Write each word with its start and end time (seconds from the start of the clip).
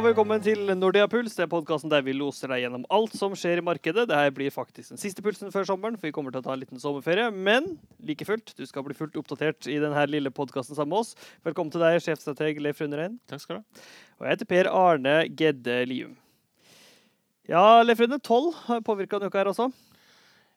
og 0.00 0.06
velkommen 0.06 0.40
til 0.40 0.70
Nordea 0.78 1.04
Puls. 1.12 1.34
Det 1.36 1.42
er 1.44 1.48
podkasten 1.52 1.90
der 1.92 2.00
vi 2.00 2.14
loser 2.16 2.48
deg 2.48 2.62
gjennom 2.62 2.86
alt 2.94 3.12
som 3.18 3.34
skjer 3.36 3.60
i 3.60 3.64
markedet. 3.64 4.06
Dette 4.08 4.32
blir 4.32 4.52
faktisk 4.54 4.94
den 4.94 5.00
siste 5.02 5.20
pulsen 5.20 5.52
før 5.52 5.66
sommeren, 5.68 5.98
for 6.00 6.08
vi 6.08 6.12
kommer 6.16 6.32
til 6.32 6.40
å 6.40 6.46
ta 6.46 6.54
en 6.54 6.62
liten 6.62 6.80
sommerferie. 6.80 7.26
Men 7.28 7.66
like 8.08 8.24
fullt, 8.24 8.54
du 8.56 8.62
skal 8.64 8.86
bli 8.86 8.96
fullt 8.96 9.18
oppdatert 9.20 9.68
i 9.68 9.76
denne 9.82 10.06
lille 10.08 10.32
podkasten 10.32 10.78
sammen 10.78 10.94
med 10.94 11.02
oss. 11.02 11.12
Velkommen 11.44 11.74
til 11.74 11.84
deg, 11.84 11.98
sjefstrateg 12.00 12.62
Leif 12.64 12.80
Runderein. 12.80 13.18
Takk 13.28 13.44
skal 13.44 13.58
du 13.58 13.60
ha. 13.60 13.84
Og 14.16 14.24
jeg 14.24 14.38
heter 14.38 14.50
Per 14.54 14.72
Arne 14.72 15.16
Gedde 15.36 15.76
Lium. 15.90 16.16
Ja, 17.50 17.82
Leif 17.84 18.00
Rune, 18.00 18.22
tolv 18.24 18.56
har 18.70 18.80
påvirka 18.86 19.20
denne 19.20 19.28
uka 19.28 19.42
her 19.42 19.52
også. 19.52 19.68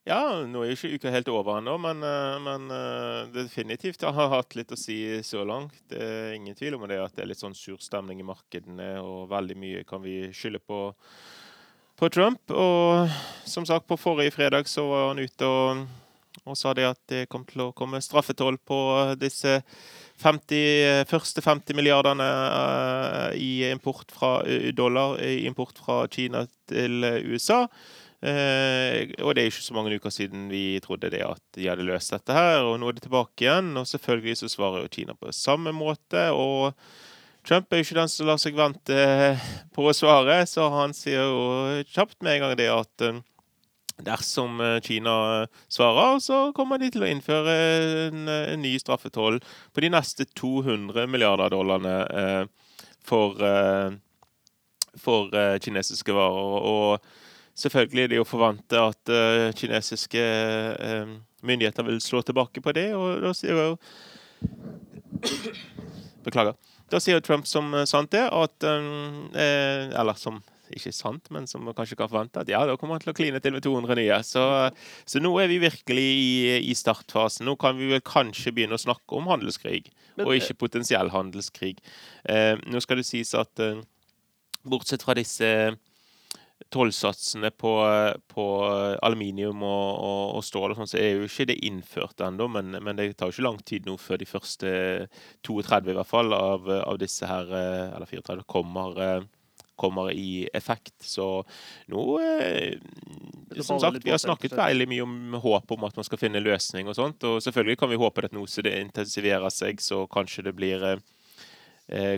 Ja, 0.03 0.19
nå 0.43 0.65
er 0.65 0.73
jo 0.73 0.75
ikke 0.75 0.97
uka 0.99 1.11
helt 1.13 1.29
over 1.31 1.61
ennå, 1.61 1.77
men, 1.79 2.01
eh, 2.03 2.33
men 2.43 2.65
eh, 2.75 3.29
definitivt 3.31 4.01
jeg 4.03 4.11
har 4.11 4.33
hatt 4.33 4.57
litt 4.59 4.73
å 4.75 4.79
si 4.79 4.97
så 5.23 5.45
langt. 5.47 5.77
Det 5.87 6.01
er 6.03 6.33
ingen 6.35 6.57
tvil 6.59 6.75
om 6.75 6.83
det 6.91 6.97
at 6.99 7.15
det 7.15 7.23
er 7.23 7.29
litt 7.29 7.39
sånn 7.39 7.55
sur 7.55 7.79
stemning 7.79 8.19
i 8.19 8.27
markedene, 8.27 8.97
og 8.99 9.29
veldig 9.31 9.55
mye 9.61 9.85
kan 9.87 10.03
vi 10.03 10.17
skylde 10.35 10.59
på, 10.59 10.81
på 11.95 12.11
Trump. 12.11 12.43
Og 12.51 13.15
som 13.47 13.63
sagt, 13.69 13.87
på 13.87 13.95
forrige 13.95 14.35
fredag 14.35 14.67
så 14.67 14.83
var 14.91 15.07
han 15.13 15.23
ute 15.23 15.47
og, 15.47 15.87
og 16.43 16.59
sa 16.59 16.75
det 16.75 16.89
at 16.89 16.99
det 17.07 17.23
kom 17.31 17.47
til 17.47 17.69
å 17.69 17.71
komme 17.71 18.03
straffetoll 18.03 18.59
på 18.59 18.83
disse 19.23 19.61
50, 20.19 21.07
første 21.07 21.47
50 21.47 21.79
milliardene 21.79 22.27
eh, 22.27 23.39
i 23.39 23.51
import 23.71 24.11
fra 24.11 24.35
dollar 24.75 25.15
import 25.23 25.79
fra 25.79 26.03
Kina 26.11 26.43
til 26.67 27.07
USA. 27.23 27.69
Eh, 28.23 29.09
og 29.19 29.33
det 29.35 29.43
er 29.43 29.49
ikke 29.49 29.65
så 29.65 29.75
mange 29.75 29.97
uker 29.99 30.13
siden 30.13 30.45
vi 30.47 30.79
trodde 30.83 31.09
det 31.11 31.25
at 31.27 31.41
de 31.57 31.67
hadde 31.67 31.83
løst 31.83 32.13
dette 32.15 32.35
her, 32.35 32.63
og 32.63 32.77
nå 32.79 32.87
er 32.87 32.97
det 32.97 33.03
tilbake 33.07 33.43
igjen. 33.43 33.73
Og 33.79 33.89
selvfølgelig 33.89 34.39
så 34.39 34.51
svarer 34.51 34.85
jo 34.85 34.93
Kina 34.93 35.17
på 35.17 35.33
samme 35.35 35.73
måte. 35.75 36.29
Og 36.31 36.71
Trump 37.43 37.67
er 37.67 37.81
jo 37.81 37.87
ikke 37.87 37.99
den 37.99 38.11
som 38.11 38.29
lar 38.29 38.39
seg 38.39 38.55
vente 38.55 39.03
på 39.75 39.89
å 39.89 39.95
svare, 39.97 40.39
så 40.47 40.69
han 40.71 40.95
sier 40.95 41.27
jo 41.27 41.83
kjapt 41.91 42.21
med 42.23 42.37
en 42.37 42.45
gang 42.45 42.57
det 42.59 42.71
at 42.71 43.07
eh, 43.09 43.21
Dersom 44.01 44.57
eh, 44.63 44.79
Kina 44.81 45.45
svarer, 45.69 46.17
så 46.23 46.37
kommer 46.57 46.79
de 46.81 46.89
til 46.89 47.03
å 47.05 47.09
innføre 47.11 47.53
en, 48.07 48.23
en 48.25 48.63
ny 48.63 48.71
straffetoll 48.81 49.37
på 49.69 49.83
de 49.83 49.91
neste 49.93 50.25
200 50.33 51.05
milliarder 51.11 51.53
dollarene 51.53 51.99
eh, 52.09 52.71
for, 53.05 53.37
eh, 53.37 53.93
for 54.97 55.29
eh, 55.37 55.59
kinesiske 55.61 56.15
varer. 56.15 56.65
Og 56.73 57.22
selvfølgelig 57.55 58.03
er 58.03 58.11
det 58.13 58.19
jo 58.19 58.27
forvente 58.27 58.79
at 58.79 59.13
uh, 59.13 59.49
kinesiske 59.57 60.23
uh, 60.79 61.15
myndigheter 61.43 61.87
vil 61.87 62.01
slå 62.01 62.21
tilbake 62.25 62.63
på 62.63 62.73
det, 62.75 62.89
og 62.97 63.23
da 63.23 63.33
sier 63.37 63.59
jo 63.59 63.77
Beklager. 66.23 66.55
Da 66.91 66.99
sier 67.01 67.21
Trump 67.23 67.47
som 67.49 67.71
sant 67.89 68.11
det, 68.13 68.23
at 68.27 68.65
um, 68.67 69.29
eh, 69.35 69.89
Eller 69.95 70.17
som 70.19 70.41
ikke 70.73 70.93
sant, 70.95 71.29
men 71.33 71.45
som 71.49 71.61
man 71.65 71.75
kanskje 71.77 71.97
kan 71.99 72.09
forvente, 72.09 72.41
at 72.41 72.49
ja, 72.49 72.63
da 72.65 72.75
kommer 72.79 72.97
han 72.97 73.03
til 73.03 73.11
å 73.11 73.17
kline 73.17 73.39
til 73.43 73.53
med 73.53 73.61
200 73.65 73.97
nye. 73.99 74.15
Så, 74.25 74.43
så 75.05 75.21
nå 75.21 75.29
er 75.41 75.51
vi 75.51 75.59
virkelig 75.61 76.05
i, 76.17 76.31
i, 76.71 76.73
startfasen. 76.77 77.45
Nå 77.45 77.53
kan 77.61 77.77
vi 77.77 77.91
vel 77.91 78.01
kanskje 78.05 78.55
begynne 78.55 78.79
å 78.79 78.81
snakke 78.81 79.19
om 79.19 79.29
handelskrig, 79.29 79.91
men, 80.15 80.25
og 80.25 80.33
ikke 80.37 80.57
potensiell 80.63 81.11
handelskrig. 81.13 81.75
Eh, 82.25 82.55
nå 82.65 82.81
skal 82.81 83.01
det 83.01 83.05
sies 83.05 83.35
at 83.37 83.61
eh, 83.61 83.83
bortsett 84.65 85.05
fra 85.05 85.17
disse 85.19 85.51
tollsatsene 86.71 87.51
på, 87.51 87.71
på, 88.31 88.45
aluminium 89.03 89.63
og, 89.65 89.89
og, 89.99 90.23
og, 90.37 90.43
stål 90.45 90.73
og 90.73 90.79
sånn, 90.79 90.89
så 90.93 90.99
er 91.01 91.17
jo 91.17 91.27
ikke 91.27 91.47
det 91.51 91.59
innført 91.67 92.23
ennå. 92.23 92.47
Men, 92.51 92.77
men, 92.79 92.97
det 92.99 93.13
tar 93.17 93.29
jo 93.29 93.37
ikke 93.37 93.47
lang 93.47 93.61
tid 93.65 93.87
nå 93.89 93.97
før 94.01 94.21
de 94.21 94.29
første 94.29 94.73
32 95.45 95.93
i 95.93 95.97
hvert 95.97 96.09
fall 96.09 96.35
av, 96.37 96.69
av 96.83 96.99
disse 97.01 97.27
her, 97.29 97.49
eh, 97.49 97.95
eller 97.95 98.09
34, 98.09 98.45
kommer, 98.49 99.01
eh, 99.03 99.67
kommer 99.79 100.11
i 100.13 100.47
effekt. 100.53 100.95
Så 101.03 101.27
nå 101.91 102.05
eh, 102.21 102.79
Som 103.59 103.81
sagt, 103.81 104.03
vi 104.05 104.13
har 104.13 104.21
snakket 104.21 104.55
veldig 104.57 104.89
mye 104.89 105.05
om 105.05 105.39
håp 105.43 105.75
om 105.75 105.89
at 105.89 105.99
man 105.99 106.07
skal 106.07 106.21
finne 106.21 106.43
løsning 106.43 106.89
og 106.89 106.97
sånt. 106.97 107.25
Og 107.29 107.41
selvfølgelig 107.45 107.81
kan 107.81 107.91
vi 107.91 108.01
håpe 108.01 108.25
at 108.25 108.35
nå 108.35 108.47
så 108.49 108.65
det 108.65 108.77
intensiverer 108.79 109.53
seg, 109.53 109.81
så 109.83 110.05
kanskje 110.07 110.47
det 110.49 110.57
blir 110.57 110.87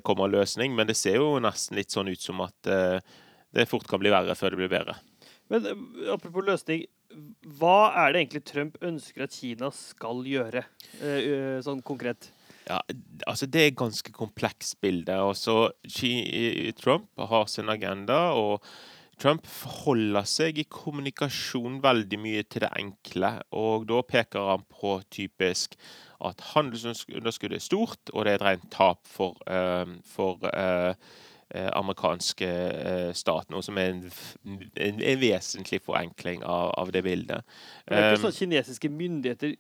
kommer 0.06 0.30
løsning. 0.30 0.76
Men 0.78 0.86
det 0.88 0.94
ser 0.96 1.18
jo 1.18 1.40
nesten 1.42 1.76
litt 1.80 1.92
sånn 1.92 2.12
ut 2.14 2.22
som 2.22 2.44
at 2.46 2.70
det 3.54 3.68
fort 3.70 3.88
kan 3.90 4.02
bli 4.02 4.14
verre 4.14 4.36
før 4.38 4.54
det 4.54 4.62
blir 4.64 4.72
bedre. 4.72 4.98
Men 5.52 5.68
eh, 5.70 5.84
apropos 6.14 6.46
løsning, 6.46 6.86
hva 7.60 7.92
er 8.02 8.12
det 8.12 8.24
egentlig 8.24 8.44
Trump 8.50 8.80
ønsker 8.84 9.28
at 9.28 9.36
Kina 9.36 9.70
skal 9.76 10.26
gjøre, 10.28 10.66
eh, 11.02 11.62
sånn 11.66 11.84
konkret? 11.86 12.32
Ja, 12.66 12.80
altså 13.30 13.46
Det 13.46 13.62
er 13.62 13.70
et 13.70 13.78
ganske 13.78 14.12
komplekst 14.12 14.80
bilde. 14.82 15.14
Altså, 15.14 15.70
Trump 16.82 17.08
har 17.30 17.46
sin 17.52 17.70
agenda, 17.70 18.34
og 18.34 18.66
Trump 19.22 19.46
forholder 19.48 20.26
seg 20.28 20.58
i 20.60 20.66
kommunikasjon 20.68 21.78
veldig 21.84 22.20
mye 22.20 22.42
til 22.50 22.66
det 22.66 22.72
enkle. 22.82 23.32
Og 23.56 23.86
da 23.88 24.02
peker 24.02 24.50
han 24.50 24.66
på 24.68 24.98
typisk 25.14 25.78
at 26.26 26.42
handelsunderskuddet 26.56 27.60
er 27.60 27.64
stort, 27.64 28.12
og 28.12 28.26
det 28.26 28.34
er 28.34 28.42
et 28.42 28.48
rent 28.50 28.68
tap 28.74 29.06
for, 29.08 29.38
for 30.10 30.42
Eh, 30.50 30.96
amerikanske 31.54 32.48
eh, 32.50 33.12
stat, 33.14 33.50
noe 33.54 33.62
som 33.64 33.78
er 33.78 33.94
en, 33.94 34.02
en, 34.50 34.98
en 34.98 35.22
vesentlig 35.22 35.82
forenkling 35.86 36.44
av, 36.44 36.72
av, 36.82 36.92
det 36.92 37.04
bildet. 37.06 37.46
Det 37.86 38.00
er 38.00 38.16
ikke 38.16 38.24
sånn 38.24 38.34
at 38.34 38.40
kinesiske 38.42 38.92
myndigheter 38.92 39.56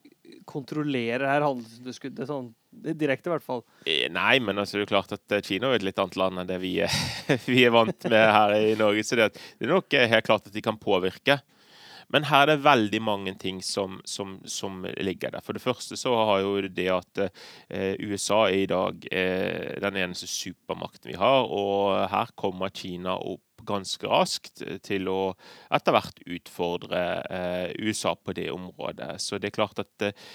kontrollerer 0.49 1.27
her 1.29 1.45
handelsunderskuddet 1.45 2.29
sånn 2.29 2.49
direkte, 2.73 3.29
i 3.29 3.35
hvert 3.35 3.45
fall? 3.45 3.61
Eh, 3.85 4.07
nei, 4.11 4.39
men 4.43 4.57
altså, 4.57 4.79
det 4.79 4.87
er 4.87 4.93
klart 4.95 5.13
at 5.15 5.37
Kina 5.45 5.69
er 5.69 5.79
et 5.79 5.85
litt 5.85 6.01
annet 6.01 6.17
land 6.19 6.41
enn 6.41 6.49
det 6.49 6.57
vi, 6.63 6.75
vi 7.51 7.61
er 7.63 7.75
vant 7.75 8.09
med 8.09 8.31
her 8.39 8.55
i 8.57 8.73
Norge. 8.79 9.05
Så 9.05 9.19
det, 9.19 9.29
det 9.59 9.69
er 9.69 9.75
nok 9.75 9.99
helt 10.15 10.27
klart 10.27 10.49
at 10.49 10.57
de 10.57 10.65
kan 10.65 10.81
påvirke. 10.81 11.39
Men 12.13 12.27
her 12.29 12.45
er 12.45 12.53
det 12.53 12.65
veldig 12.65 13.01
mange 13.01 13.33
ting 13.41 13.61
som, 13.65 13.99
som, 14.05 14.37
som, 14.45 14.83
ligger 14.97 15.33
der. 15.33 15.43
For 15.45 15.57
det 15.57 15.63
første 15.63 15.97
så 15.99 16.13
har 16.29 16.43
jo 16.43 16.53
det 16.67 16.89
at 16.93 17.23
eh, 17.25 17.95
USA 18.05 18.45
er 18.49 18.61
i 18.61 18.69
dag 18.69 19.07
eh, 19.11 19.73
den 19.81 19.97
eneste 20.03 20.29
supermakten 20.29 21.11
vi 21.11 21.19
har, 21.19 21.49
og 21.49 22.05
her 22.11 22.33
kommer 22.37 22.73
Kina 22.75 23.17
opp 23.17 23.41
ganske 23.65 24.09
raskt 24.09 24.63
til 24.85 25.09
å 25.09 25.19
etter 25.73 25.95
hvert 25.95 26.21
utfordre 26.37 27.01
eh, 27.33 27.71
USA 27.81 28.15
på 28.15 28.35
det 28.37 28.51
området. 28.53 29.15
Så 29.21 29.39
det 29.39 29.49
er 29.49 29.57
klart 29.57 29.81
at 29.81 30.05
eh, 30.05 30.27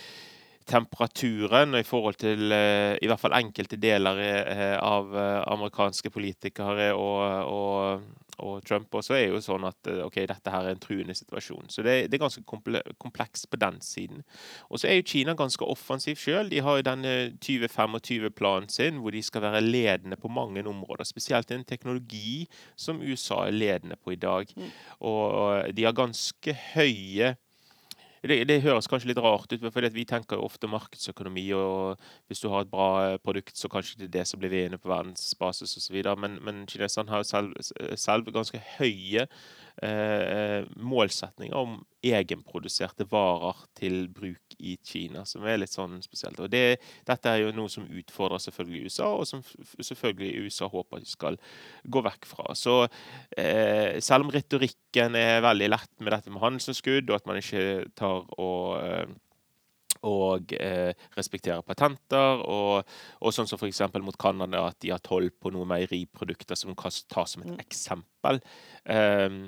temperaturen 0.70 1.74
i 1.78 1.86
forhold 1.86 2.18
til 2.20 2.52
eh, 2.54 2.96
i 3.00 3.10
hvert 3.10 3.22
fall 3.22 3.36
enkelte 3.38 3.78
deler 3.80 4.20
eh, 4.24 4.76
av 4.76 5.14
amerikanske 5.54 6.12
politikere 6.14 6.90
og, 6.94 7.22
og, 7.50 8.10
og 8.40 8.64
Trump 8.66 8.94
også 8.94 9.16
er 9.16 9.26
jo 9.28 9.40
sånn 9.44 9.66
at 9.68 9.90
eh, 9.90 10.02
ok, 10.04 10.20
dette 10.30 10.52
her 10.52 10.66
er 10.66 10.76
en 10.76 10.82
truende 10.82 11.16
situasjon. 11.16 11.68
Så 11.72 11.84
det, 11.86 11.96
det 12.10 12.18
er 12.18 12.24
ganske 12.24 12.44
komplekst 13.00 13.50
på 13.50 13.60
den 13.60 13.80
siden. 13.84 14.22
Og 14.68 14.80
så 14.80 14.90
er 14.90 14.98
jo 14.98 15.06
Kina 15.12 15.34
ganske 15.38 15.66
offensiv 15.66 16.20
sjøl. 16.20 16.50
De 16.52 16.62
har 16.64 16.80
jo 16.80 16.86
denne 16.86 17.14
2025-planen 17.42 18.70
sin 18.72 19.02
hvor 19.02 19.14
de 19.14 19.22
skal 19.24 19.44
være 19.46 19.64
ledende 19.64 20.18
på 20.20 20.32
mange 20.32 20.64
områder. 20.66 21.08
Spesielt 21.08 21.50
en 21.54 21.66
teknologi 21.68 22.46
som 22.76 23.02
USA 23.02 23.46
er 23.46 23.56
ledende 23.56 24.00
på 24.00 24.14
i 24.16 24.20
dag. 24.20 24.50
Mm. 24.56 24.72
Og 25.10 25.76
de 25.76 25.86
har 25.86 25.96
ganske 25.96 26.56
høye 26.74 27.34
det, 28.28 28.36
det, 28.48 28.58
høres 28.64 28.88
kanskje 28.90 29.10
litt 29.10 29.20
rart 29.22 29.52
ut, 29.52 29.62
for 29.72 29.86
vi 29.94 30.04
tenker 30.04 30.36
jo 30.36 30.44
ofte 30.44 30.68
markedsøkonomi. 30.68 31.46
og 31.56 32.00
Hvis 32.28 32.42
du 32.42 32.50
har 32.52 32.66
et 32.66 32.72
bra 32.72 32.88
eh, 33.06 33.18
produkt, 33.22 33.56
så 33.56 33.70
kanskje 33.72 34.02
det 34.02 34.10
er 34.10 34.18
det 34.18 34.26
som 34.28 34.42
blir 34.42 34.52
vinnende 34.52 34.80
på 34.80 34.92
verdensbasis 34.92 35.76
osv. 35.80 36.02
Men, 36.20 36.36
men 36.44 36.66
kineserne 36.68 37.10
har 37.10 37.24
jo 37.24 37.30
selv, 37.30 37.54
selv 37.96 38.28
ganske 38.34 38.60
høye 38.76 39.24
eh, 39.82 40.68
målsetninger 40.76 41.56
om 41.56 41.80
egenproduserte 42.02 43.04
varer 43.10 43.58
til 43.76 44.06
bruk 44.12 44.56
i 44.58 44.76
Kina, 44.84 45.24
som 45.28 45.44
er 45.44 45.60
litt 45.60 45.72
sånn 45.72 45.98
spesielt. 46.04 46.40
Og 46.40 46.50
det, 46.52 46.80
Dette 47.08 47.32
er 47.32 47.44
jo 47.44 47.54
noe 47.56 47.72
som 47.72 47.88
utfordrer 47.88 48.42
selvfølgelig 48.46 48.90
USA, 48.90 49.10
og 49.12 49.26
som 49.28 49.44
selvfølgelig 49.76 50.46
USA 50.46 50.68
håper 50.72 51.02
de 51.02 51.10
skal 51.10 51.40
gå 51.84 52.04
vekk 52.06 52.28
fra. 52.28 52.50
Så 52.56 52.82
eh, 53.36 54.00
selv 54.04 54.26
om 54.26 54.34
retorikken 54.34 55.18
er 55.18 55.44
veldig 55.44 55.72
lett 55.72 55.92
med 56.00 56.14
dette 56.16 56.32
med 56.32 56.44
handelsunderskudd, 56.44 57.10
og 57.10 57.18
at 57.20 57.28
man 57.28 57.40
ikke 57.42 57.66
tar 57.98 58.24
og 58.40 58.78
eh, 58.80 59.18
og 60.06 60.52
eh, 60.56 60.92
respektere 61.16 61.60
patenter. 61.66 62.42
Og, 62.48 62.88
og 63.20 63.34
sånn 63.34 63.48
som 63.50 63.60
f.eks. 63.60 63.82
mot 64.00 64.16
Canada, 64.20 64.66
at 64.70 64.78
de 64.80 64.92
har 64.94 65.02
toll 65.04 65.28
på 65.32 65.52
noen 65.52 65.68
meieriprodukter, 65.74 66.56
som 66.56 66.72
kan 66.78 66.94
tas 67.12 67.36
som 67.36 67.44
et 67.44 67.52
mm. 67.52 67.58
eksempel. 67.60 68.40
Um, 68.86 69.42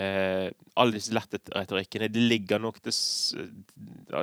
eh, 0.00 0.50
alle 0.76 0.96
disse 0.96 1.12
lette 1.14 1.40
det 1.42 2.12
ligger, 2.16 2.60
nok 2.62 2.80
det, 2.82 2.94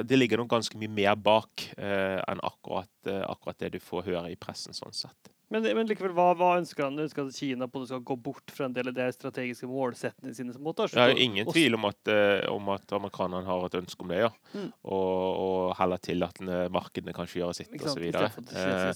det 0.06 0.18
ligger 0.18 0.42
nok 0.42 0.54
ganske 0.58 0.78
mye 0.80 0.92
mer 0.92 1.18
bak 1.20 1.68
eh, 1.78 2.20
enn 2.26 2.42
akkurat, 2.46 2.92
eh, 3.08 3.26
akkurat, 3.26 3.60
det 3.60 3.76
du 3.78 3.84
får 3.84 4.08
høre 4.10 4.32
i 4.32 4.40
pressen. 4.40 4.74
sånn 4.74 4.96
sett. 4.96 5.34
Men, 5.50 5.64
men 5.64 5.88
likevel, 5.90 6.12
hva, 6.14 6.28
hva 6.38 6.52
ønsker 6.60 6.86
han? 6.86 7.00
Ønsker 7.02 7.24
han 7.24 7.32
Kina 7.34 7.66
på 7.66 7.80
at 7.80 7.88
det 7.88 7.90
skal 7.90 8.04
gå 8.06 8.16
bort 8.22 8.52
fra 8.54 8.68
en 8.68 8.74
del 8.76 8.92
av 8.92 8.94
de 9.00 9.08
strategiske 9.16 9.66
målsettingene 9.66 10.36
sine? 10.38 10.54
som 10.54 10.62
måte? 10.62 10.86
Det 10.94 11.02
er 11.02 11.22
ingen 11.24 11.50
tvil 11.50 11.74
om 11.74 11.88
at, 11.90 12.12
eh, 12.14 12.46
om 12.54 12.70
at 12.76 12.94
amerikanerne 12.94 13.50
har 13.50 13.66
et 13.66 13.80
ønske 13.80 14.06
om 14.06 14.14
det, 14.14 14.20
ja. 14.28 14.30
Mm. 14.54 14.68
Og, 14.94 15.42
og 15.48 15.74
heller 15.80 16.04
til 16.06 16.28
at 16.28 16.38
markedene 16.70 17.16
kanskje 17.18 17.42
gjør 17.42 17.58
sitt, 17.58 17.74
osv. 17.82 18.06
Eh, 18.14 18.94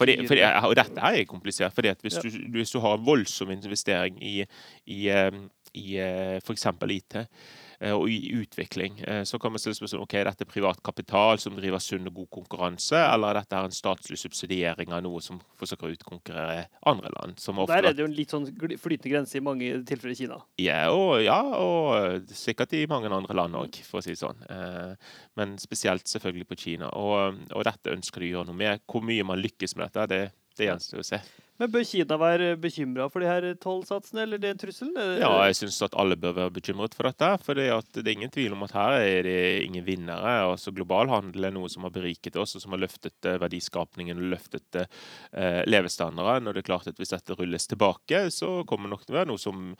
fordi, 0.00 0.16
og 0.64 0.76
dette 0.80 1.04
her 1.04 1.20
er 1.20 1.28
komplisert. 1.28 1.76
fordi 1.76 1.92
at 1.92 2.00
hvis, 2.00 2.16
Ja. 2.16 2.24
du, 2.24 2.48
hvis 2.56 2.72
du 2.72 2.80
har 2.80 2.96
voldsom 3.04 3.52
investering 3.52 4.16
i, 4.24 4.46
i, 4.88 5.02
eh, 5.12 5.30
i 5.78 5.96
f.eks. 6.40 6.66
IT 6.90 7.16
eh, 7.20 7.92
og 7.94 8.08
i 8.10 8.32
utvikling, 8.40 8.98
eh, 9.06 9.22
så 9.28 9.38
kan 9.38 9.52
man 9.52 9.62
stille 9.62 9.76
spørsmål 9.78 10.04
ok, 10.04 10.16
er 10.20 10.30
dette 10.30 10.48
privat 10.48 10.80
kapital 10.84 11.38
som 11.42 11.56
driver 11.58 11.82
sunn 11.82 12.08
og 12.10 12.16
god 12.20 12.30
konkurranse, 12.40 12.98
eller 12.98 13.30
er 13.30 13.40
dette 13.40 13.58
er 13.58 13.68
en 13.68 13.76
statlig 13.76 14.18
subsidiering 14.20 14.94
av 14.96 15.04
noe 15.06 15.22
som 15.24 15.40
forsøker 15.60 15.88
å 15.88 15.94
utkonkurrere 15.94 16.66
andre 16.90 17.12
land? 17.16 17.40
Der 17.70 17.90
er 17.90 17.94
det 17.94 18.04
jo 18.04 18.08
en 18.10 18.16
litt 18.16 18.34
sånn 18.34 18.48
flytende 18.50 19.14
grense 19.14 19.38
i 19.38 19.44
mange 19.44 19.72
tilfeller 19.88 20.16
i 20.16 20.20
Kina. 20.22 20.40
ja, 20.60 20.80
og, 20.92 21.20
ja, 21.24 21.40
og 21.40 22.30
sikkert 22.34 22.74
i 22.78 22.86
mange 22.90 23.10
andre 23.12 23.36
land 23.36 23.58
òg, 23.58 23.80
for 23.86 24.00
å 24.00 24.04
si 24.04 24.14
det 24.14 24.22
sånn. 24.22 24.42
Eh, 24.50 25.12
Men 25.38 25.56
spesielt 25.58 26.08
selvfølgelig 26.10 26.48
på 26.50 26.58
Kina. 26.58 26.90
Og, 26.98 27.38
og 27.54 27.64
dette 27.64 27.92
ønsker 27.94 28.20
de 28.20 28.30
å 28.30 28.34
gjøre 28.34 28.50
noe 28.50 28.58
med. 28.58 28.82
Hvor 28.90 29.04
mye 29.06 29.24
man 29.26 29.40
lykkes 29.40 29.76
med 29.76 29.88
dette, 29.88 30.06
det, 30.10 30.20
det 30.58 30.68
gjenstår 30.68 31.02
å 31.02 31.06
se. 31.06 31.20
Men 31.60 31.68
bør 31.68 31.84
Kina 31.84 32.16
være 32.16 32.54
bekymra 32.56 33.10
for 33.12 33.20
de 33.20 33.28
her 33.28 33.46
tollsatsene, 33.60 34.22
eller 34.24 34.40
det 34.40 34.48
er 34.48 34.54
en 34.54 34.60
trussel? 34.62 34.92
Ja, 35.20 35.28
jeg 35.44 35.58
syns 35.58 35.80
at 35.84 35.96
alle 36.00 36.16
bør 36.16 36.32
være 36.38 36.54
bekymret 36.56 36.94
for 36.96 37.04
dette. 37.10 37.28
For 37.44 37.58
det 37.58 37.66
er 37.68 38.08
ingen 38.14 38.32
tvil 38.32 38.56
om 38.56 38.64
at 38.64 38.72
her 38.72 38.96
er 38.96 39.28
det 39.28 39.40
ingen 39.66 39.84
vinnere. 39.84 40.38
Altså 40.46 40.72
Global 40.72 41.12
handel 41.12 41.50
er 41.50 41.52
noe 41.52 41.68
som 41.68 41.84
har 41.84 41.92
beriket 41.92 42.38
oss, 42.40 42.56
og 42.56 42.64
som 42.64 42.72
har 42.72 42.80
løftet 42.80 43.28
eh, 43.28 43.36
verdiskapningen 43.42 44.22
og 44.22 44.32
løftet 44.38 44.80
eh, 44.80 45.60
levestandarden. 45.68 46.48
Og 46.48 46.56
det 46.56 46.64
er 46.64 46.70
klart 46.70 46.88
at 46.88 46.96
hvis 46.96 47.12
dette 47.12 47.36
rulles 47.36 47.68
tilbake, 47.68 48.24
så 48.32 48.62
kommer 48.64 48.88
det 48.88 48.96
nok 48.96 49.04
å 49.12 49.18
være 49.18 49.32
noe 49.34 49.44
som 49.44 49.74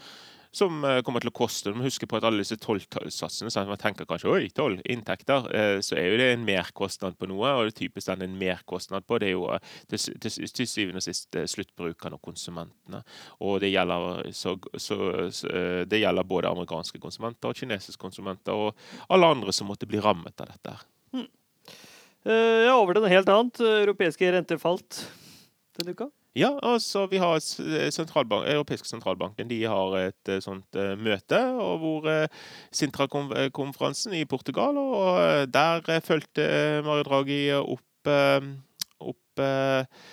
som 0.52 0.85
eh, 0.85 1.00
kommer 1.06 1.23
til 1.23 1.31
å 1.31 1.37
koste. 1.37 1.70
Du 1.70 1.79
må 1.79 1.87
huske 1.87 2.08
på 2.11 2.19
at 2.19 2.26
alle 2.26 2.43
disse 2.43 2.58
tollsatsene 2.61 3.52
så 3.52 3.64
Man 3.69 3.81
tenker 3.81 4.08
kanskje 4.08 4.31
oi, 4.32 4.49
toll, 4.55 4.81
inntekter. 4.85 5.47
eh, 5.55 5.79
Så 5.85 5.97
er 5.97 6.11
jo 6.11 6.19
det 6.20 6.29
en 6.35 6.47
merkostnad 6.47 7.19
på 7.19 7.29
noe, 7.31 7.55
og 7.55 7.70
det 7.70 7.76
typisk 7.79 8.11
den 8.11 8.26
en 8.26 8.38
merkostnad 8.41 9.06
på, 9.06 9.19
det 9.23 9.31
er 9.31 9.37
jo 9.37 9.47
eh, 9.55 9.73
til, 9.88 10.19
til, 10.20 10.50
til 10.58 10.70
syvende 10.70 11.02
og 11.02 11.06
sist 11.06 11.41
sluttbrukerne 11.55 12.19
og 12.19 12.23
konsumentene. 12.23 13.02
Og 13.47 13.61
det 13.62 13.73
gjelder, 13.73 14.31
så, 14.35 14.56
så, 14.76 15.00
så, 15.31 15.50
det 15.87 16.02
gjelder 16.02 16.26
både 16.26 16.50
amerikanske 16.50 16.99
konsumenter 17.02 17.50
og 17.50 17.58
kinesiske 17.58 18.00
konsumenter 18.00 18.56
og 18.56 18.75
alle 19.08 19.35
andre 19.37 19.55
som 19.55 19.70
måtte 19.70 19.88
bli 19.91 20.02
rammet 20.02 20.41
av 20.41 20.50
dette. 20.50 20.79
Eh, 22.25 22.67
ja, 22.67 22.75
over 22.76 22.97
til 22.97 23.05
noe 23.05 23.12
helt 23.12 23.31
annet. 23.32 23.61
Europeiske 23.64 24.29
renter 24.35 24.61
falt 24.61 25.05
denne 25.79 25.94
uka. 25.97 26.11
Ja, 26.38 26.53
altså 26.62 27.06
vi 27.11 27.19
har 27.19 27.41
sentralbank, 27.91 28.47
Europeiske 28.47 28.87
sentralbanken 28.87 29.49
de 29.50 29.65
har 29.67 29.97
et 29.99 30.31
eh, 30.31 30.38
sånt 30.38 30.77
eh, 30.79 30.93
møte 30.94 31.41
og 31.59 31.81
hvor 31.82 32.06
eh, 32.06 32.29
Sintra-konferansen 32.71 34.15
i 34.15 34.23
Portugal, 34.31 34.79
og 34.79 35.19
eh, 35.19 35.47
der 35.50 35.82
eh, 35.91 36.03
fulgte 36.06 36.47
eh, 36.47 36.85
Mario 36.87 37.09
Draghi 37.09 37.41
opp, 37.59 38.06
eh, 38.06 38.47
opp 39.03 39.43
eh, 39.43 40.06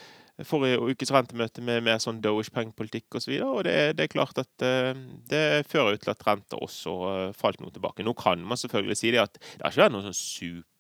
forrige 0.45 0.81
ukes 0.89 1.13
rentemøte 1.13 1.61
med 1.65 1.85
mer 1.85 2.01
sånn 2.01 2.23
Doish-pengepolitikk 2.23 3.19
osv. 3.19 3.35
Og, 3.35 3.37
så 3.37 3.51
og 3.51 3.63
det, 3.69 3.77
det 3.99 4.07
er 4.07 4.13
klart 4.15 4.41
at 4.41 4.65
eh, 4.65 4.97
det 5.29 5.45
fører 5.69 5.99
ut 5.99 6.01
til 6.01 6.15
at 6.15 6.25
renta 6.25 6.57
også 6.57 6.95
eh, 7.11 7.29
falt 7.37 7.61
noe 7.61 7.73
tilbake. 7.73 8.05
Nå 8.05 8.17
kan 8.17 8.41
man 8.41 8.57
selvfølgelig 8.57 8.97
si 8.97 9.13
det 9.13 9.21
at 9.21 9.37
det 9.37 9.61
har 9.61 9.69
ikke 9.69 9.85
vært 9.85 9.95
noen 9.99 10.09
sånn 10.09 10.19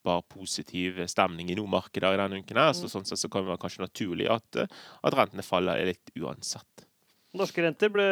superpositiv 0.07 1.03
stemning 1.11 1.51
i 1.51 1.57
noen 1.57 1.71
markeder 1.71 2.15
i 2.15 2.21
denne 2.21 2.41
uken. 2.41 2.57
her, 2.57 2.73
så 2.73 2.89
sånn 2.89 3.05
sett 3.05 3.19
så 3.19 3.29
kan 3.29 3.43
det 3.43 3.53
være 3.53 3.63
kanskje 3.65 3.85
naturlig 3.85 4.29
at, 4.31 4.55
eh, 4.55 4.67
at 5.03 5.13
rentene 5.13 5.43
faller 5.43 5.85
litt 5.85 6.11
uansett. 6.17 6.85
Norske 7.37 7.61
renter 7.61 7.91
ble, 7.91 8.03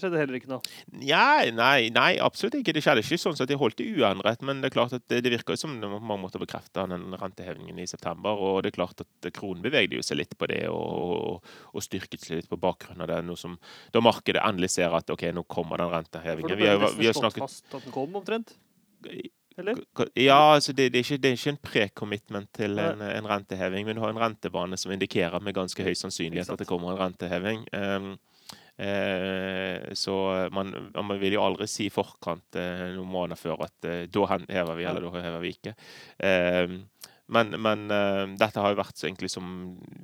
skjedde 0.00 0.18
heller 0.18 0.34
ikke 0.38 0.48
noe. 0.48 0.62
Nei, 0.90 1.52
nei, 1.54 1.90
nei, 1.92 2.16
absolutt 2.18 2.56
ikke. 2.56 2.72
Det 2.72 2.82
skjedde 2.82 3.02
ikke 3.04 3.18
sånn 3.20 3.36
at 3.36 3.46
de 3.46 3.58
holdt 3.60 3.76
det 3.78 3.84
uendret. 3.86 4.42
Men 4.42 4.62
det 4.62 4.70
er 4.70 4.74
klart 4.74 4.94
at 4.96 5.04
det, 5.12 5.20
det 5.22 5.30
virker 5.30 5.58
som 5.60 5.76
mange 5.76 6.18
måter 6.18 6.40
bekrefter 6.42 6.88
den 6.90 7.14
rentehevingen 7.20 7.78
i 7.78 7.86
september. 7.86 8.32
Og 8.32 8.62
det 8.64 8.72
er 8.72 8.78
klart 8.80 9.04
at 9.04 9.28
kronen 9.36 9.62
bevegde 9.62 10.00
jo 10.00 10.02
seg 10.02 10.18
litt 10.18 10.34
på 10.40 10.48
det 10.50 10.64
og, 10.72 11.44
og, 11.70 11.84
styrket 11.84 12.24
seg 12.24 12.40
litt 12.40 12.50
på 12.50 12.58
bakgrunn 12.58 13.04
av 13.04 13.12
det. 13.12 13.20
Noe 13.28 13.38
som, 13.38 13.54
da 13.92 14.02
markedet 14.02 14.42
endelig 14.42 14.72
ser 14.74 14.96
at 14.98 15.14
ok, 15.14 15.28
nå 15.36 15.44
kommer 15.44 15.78
den 15.78 15.92
rentehevingen. 15.92 16.48
For 16.48 16.56
det 16.56 16.58
Vi 16.58 16.66
ble 16.66 16.72
har, 16.72 16.82
nesten 16.82 17.04
vi 17.04 17.12
har 17.12 17.20
slått 17.20 17.28
snakket 17.28 17.46
fast 17.46 17.68
at 17.76 17.86
den 17.86 17.94
kom, 17.94 18.18
omtrent. 18.18 18.56
Eller? 19.58 19.78
Ja, 20.18 20.54
altså 20.54 20.72
det, 20.72 20.90
det, 20.92 21.00
er 21.00 21.06
ikke, 21.06 21.20
det 21.22 21.30
er 21.30 21.38
ikke 21.38 21.52
en 21.54 21.62
pre-commitment 21.68 22.50
til 22.56 22.78
en, 22.80 23.02
en 23.04 23.28
renteheving, 23.28 23.86
men 23.86 23.98
du 23.98 24.02
har 24.04 24.12
en 24.14 24.20
rentebane 24.22 24.78
som 24.80 24.92
indikerer 24.94 25.42
med 25.44 25.56
ganske 25.56 25.84
høy 25.84 25.94
sannsynlighet 25.98 26.52
at 26.52 26.62
det 26.62 26.68
kommer 26.68 26.92
en 26.92 27.00
renteheving. 27.00 27.66
Um, 27.76 28.14
eh, 28.80 29.92
så 29.98 30.16
man, 30.54 30.72
man 30.94 31.20
vil 31.20 31.36
jo 31.36 31.44
aldri 31.44 31.68
si 31.70 31.88
i 31.88 31.94
forkant 31.94 32.58
eh, 32.60 32.88
noen 32.96 33.12
måneder 33.12 33.40
før 33.40 33.66
at 33.68 33.90
eh, 33.90 34.06
da 34.12 34.26
hever 34.32 34.74
vi, 34.78 34.88
eller 34.88 35.08
da 35.08 35.26
hever 35.28 35.44
vi 35.44 35.54
ikke. 35.58 35.76
Men 37.32 37.54
men 37.62 37.84
uh, 37.90 38.24
dette 38.38 38.60
har 38.60 38.72
jo 38.72 38.78
vært 38.80 38.98
så 38.98 39.08
egentlig 39.08 39.30
som 39.32 39.46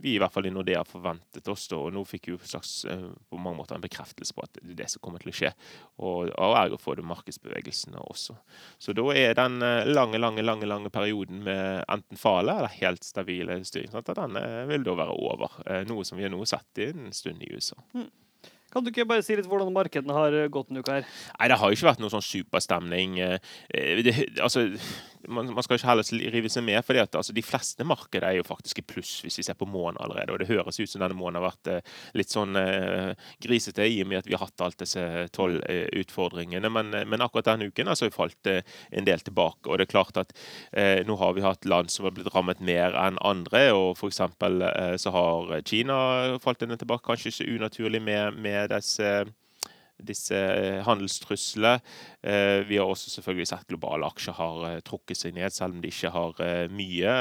vi 0.03 0.15
i 0.15 0.21
hvert 0.21 0.33
fall 0.33 0.49
i 0.49 0.53
Nordea 0.55 0.85
forventet 0.89 1.49
oss. 1.53 1.67
Da, 1.71 1.81
og 1.81 1.95
nå 1.95 2.05
fikk 2.09 2.29
vi 2.29 2.35
jo 2.35 2.41
slags, 2.43 2.83
uh, 2.89 3.11
på 3.29 3.41
mange 3.41 3.61
måter 3.61 3.77
en 3.77 3.85
bekreftelse 3.85 4.37
på 4.37 4.45
at 4.45 4.59
det 4.59 4.75
er 4.75 4.81
det 4.83 4.91
som 4.93 5.05
kommer 5.05 5.23
til 5.23 5.33
å 5.33 5.37
skje. 5.41 5.53
Og, 5.99 6.33
og 6.33 6.57
ergo 6.61 6.79
får 6.81 6.99
du 6.99 7.09
markedsbevegelsene 7.11 8.01
også. 8.09 8.39
Så 8.81 8.95
da 8.97 9.07
er 9.17 9.37
den 9.39 9.61
eh, 9.65 9.89
lange, 9.89 10.21
lange, 10.21 10.45
lange 10.45 10.69
lange 10.69 10.93
perioden 10.95 11.43
med 11.47 11.85
enten 11.91 12.21
fale 12.21 12.55
eller 12.61 12.73
helt 12.79 13.05
stabile 13.07 13.59
styring, 13.67 13.93
den 14.19 14.39
vil 14.71 14.87
da 14.87 14.97
være 14.99 15.19
over. 15.19 15.61
Uh, 15.67 15.83
Noe 15.89 16.07
som 16.07 16.19
vi 16.19 16.27
har 16.27 16.33
nå 16.33 16.45
sett 16.49 16.83
i 16.83 16.91
en 16.93 17.13
stund 17.15 17.45
i 17.45 17.53
USA. 17.55 17.79
Kan 18.73 18.85
du 18.85 18.91
ikke 18.91 19.07
bare 19.09 19.25
si 19.25 19.37
litt 19.39 19.49
hvordan 19.49 19.71
markedene 19.75 20.17
har 20.17 20.35
eh, 20.35 20.49
gått 20.53 20.71
denne 20.71 20.83
uka 20.85 20.99
her? 20.99 21.07
Nei, 21.39 21.49
det 21.51 21.59
har 21.61 21.71
jo 21.71 21.79
ikke 21.79 21.89
vært 21.91 22.03
noen 22.03 22.15
sånn 22.17 22.27
superstemning. 22.27 23.19
eh, 23.25 23.39
eh, 23.73 24.03
Det, 24.05 24.15
altså, 24.45 24.67
man, 25.29 25.53
man 25.55 25.65
skal 25.65 25.79
ikke 25.79 25.89
heller 25.91 26.33
rive 26.35 26.51
seg 26.53 26.67
med, 26.67 26.81
for 26.87 27.01
altså, 27.01 27.35
de 27.37 27.45
fleste 27.45 27.87
markeder 27.87 28.29
er 28.29 28.39
jo 28.39 28.47
faktisk 28.47 28.83
i 28.83 28.87
pluss 28.87 29.19
hvis 29.25 29.41
vi 29.41 29.47
ser 29.47 29.59
på 29.59 29.69
måneden 29.69 30.03
allerede. 30.05 30.35
Og 30.35 30.43
det 30.43 30.51
høres 30.51 30.81
ut 30.81 30.91
som 30.91 31.03
denne 31.03 31.17
måneden 31.19 31.43
har 31.43 31.51
vært 31.51 31.89
litt 32.17 32.33
sånn 32.33 32.57
uh, 32.57 33.13
grisete 33.43 33.87
i 33.89 34.01
og 34.03 34.09
med 34.11 34.23
at 34.23 34.29
vi 34.29 34.37
har 34.37 34.45
hatt 34.45 34.65
alt 34.65 34.79
disse 34.81 35.03
tolv 35.35 35.61
eh, 35.69 35.87
utfordringene. 36.01 36.71
Men, 36.73 36.93
men 37.09 37.25
akkurat 37.25 37.51
denne 37.51 37.69
uken 37.69 37.91
altså, 37.91 38.07
har 38.07 38.13
vi 38.13 38.19
falt 38.19 38.53
en 38.53 39.09
del 39.09 39.25
tilbake. 39.25 39.69
Og 39.69 39.79
det 39.79 39.89
er 39.89 39.93
klart 39.93 40.21
at 40.21 40.33
uh, 40.77 41.01
nå 41.09 41.19
har 41.21 41.35
vi 41.37 41.45
hatt 41.45 41.69
land 41.69 41.93
som 41.93 42.09
har 42.09 42.15
blitt 42.17 42.31
rammet 42.35 42.63
mer 42.65 42.97
enn 42.99 43.21
andre. 43.27 43.65
Og 43.77 43.99
eksempel 44.09 44.63
eh, 44.63 44.97
så 45.01 45.13
har 45.15 45.53
Kina 45.69 46.39
falt 46.43 46.63
en 46.63 46.73
del 46.73 46.81
tilbake, 46.81 47.07
kanskje 47.07 47.33
ikke 47.33 47.59
unaturlig 47.59 48.01
med, 48.03 48.39
med 48.43 48.58
disse 48.67 49.13
disse 49.99 50.35
eh, 50.35 50.81
handelstruslene. 50.87 51.81
Eh, 52.23 52.63
Vi 52.69 52.79
har 52.79 52.87
også 52.87 53.11
selvfølgelig 53.11 53.49
sett 53.51 53.69
globale 53.69 54.07
aksjer 54.07 54.37
har 54.39 54.65
eh, 54.69 54.81
trukket 54.87 55.19
seg 55.19 55.35
ned, 55.37 55.53
selv 55.55 55.77
om 55.77 55.83
de 55.83 55.91
ikke 55.91 56.13
har 56.15 56.43
eh, 56.45 56.65
mye. 56.71 57.17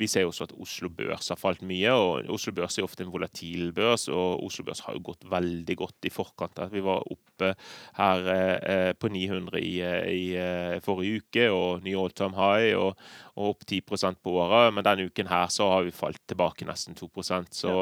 Vi 0.00 0.08
ser 0.10 0.26
også 0.26 0.48
at 0.48 0.54
Oslo 0.58 0.90
Børs 0.90 1.30
har 1.32 1.40
falt 1.40 1.62
mye, 1.66 1.92
og 1.92 2.30
Oslo 2.34 2.54
Børs 2.56 2.78
er 2.78 2.86
ofte 2.86 3.04
en 3.06 3.12
volatil 3.14 3.72
børs. 3.76 4.08
Og 4.12 4.44
Oslo 4.46 4.66
Børs 4.66 4.82
har 4.86 4.96
jo 4.96 5.04
gått 5.10 5.26
veldig 5.30 5.78
godt 5.78 6.08
i 6.08 6.12
forkant. 6.12 6.58
Vi 6.72 6.82
var 6.84 7.06
oppe 7.12 7.52
her 7.98 8.94
på 8.96 9.08
900 9.12 9.60
i, 9.60 9.74
i 9.82 10.80
forrige 10.84 11.20
uke, 11.20 11.48
og 11.52 11.84
ny 11.84 11.94
all 11.98 12.14
time 12.16 12.36
high, 12.38 12.72
og, 12.78 12.96
og 13.36 13.54
opp 13.54 13.66
10% 13.68 14.22
på 14.24 14.36
året. 14.40 14.72
Men 14.74 14.86
denne 14.86 15.10
uken 15.10 15.30
her 15.30 15.50
så 15.52 15.68
har 15.74 15.86
vi 15.86 15.94
falt 15.94 16.22
tilbake 16.26 16.68
nesten 16.68 16.96
2 16.96 17.10
så 17.52 17.74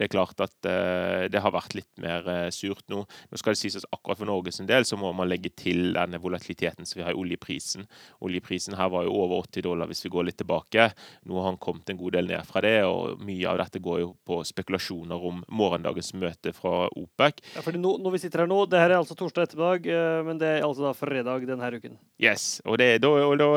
det 0.00 0.06
er 0.06 0.12
klart 0.14 0.40
at 0.40 0.64
eh, 0.64 1.26
det 1.28 1.42
har 1.44 1.52
vært 1.52 1.74
litt 1.76 2.00
mer 2.00 2.24
eh, 2.32 2.46
surt 2.56 2.86
nå. 2.88 3.02
Nå 3.04 3.38
skal 3.38 3.52
det 3.52 3.60
sies 3.60 3.74
at 3.76 3.84
akkurat 3.92 4.16
for 4.16 4.30
Norges 4.30 4.62
del 4.64 4.86
så 4.88 4.96
må 4.96 5.10
man 5.12 5.28
legge 5.28 5.50
til 5.52 5.90
denne 5.92 6.16
volatiliteten 6.22 6.88
som 6.88 6.96
vi 6.96 7.04
har 7.04 7.12
i 7.12 7.20
oljeprisen. 7.20 7.84
Oljeprisen 8.24 8.78
her 8.80 8.88
var 8.94 9.04
jo 9.04 9.12
over 9.20 9.42
80 9.44 9.66
dollar 9.66 9.90
hvis 9.90 10.00
vi 10.06 10.12
går 10.14 10.30
litt 10.30 10.38
tilbake. 10.40 10.86
Nå 11.28 11.36
har 11.36 11.50
han 11.50 11.60
kommet 11.60 11.92
en 11.92 11.98
god 12.00 12.16
del 12.16 12.30
ned 12.32 12.48
fra 12.48 12.62
det, 12.64 12.78
og 12.88 13.20
mye 13.28 13.50
av 13.50 13.60
dette 13.60 13.82
går 13.84 13.98
jo 14.00 14.14
på 14.24 14.38
spekulasjoner 14.48 15.26
om 15.30 15.42
morgendagens 15.52 16.14
møte 16.16 16.54
fra 16.56 16.86
OPEC. 16.88 17.42
Ja, 17.58 17.64
fordi 17.66 17.82
nå, 17.82 17.92
når 18.00 18.16
vi 18.16 18.22
sitter 18.22 18.46
her 18.46 18.48
nå, 18.48 18.62
det 18.72 18.80
her 18.80 18.94
er 18.94 19.02
altså 19.02 19.18
torsdag 19.20 19.50
ettermiddag, 19.50 19.90
eh, 19.92 20.22
men 20.30 20.40
det 20.40 20.54
er 20.54 20.64
altså 20.64 20.86
da 20.86 20.94
fredag 20.96 21.44
denne 21.50 21.68
uken. 21.76 22.00
Yes, 22.24 22.62
og, 22.64 22.80
det, 22.80 23.02
da, 23.04 23.12
og 23.26 23.36
da 23.40 23.50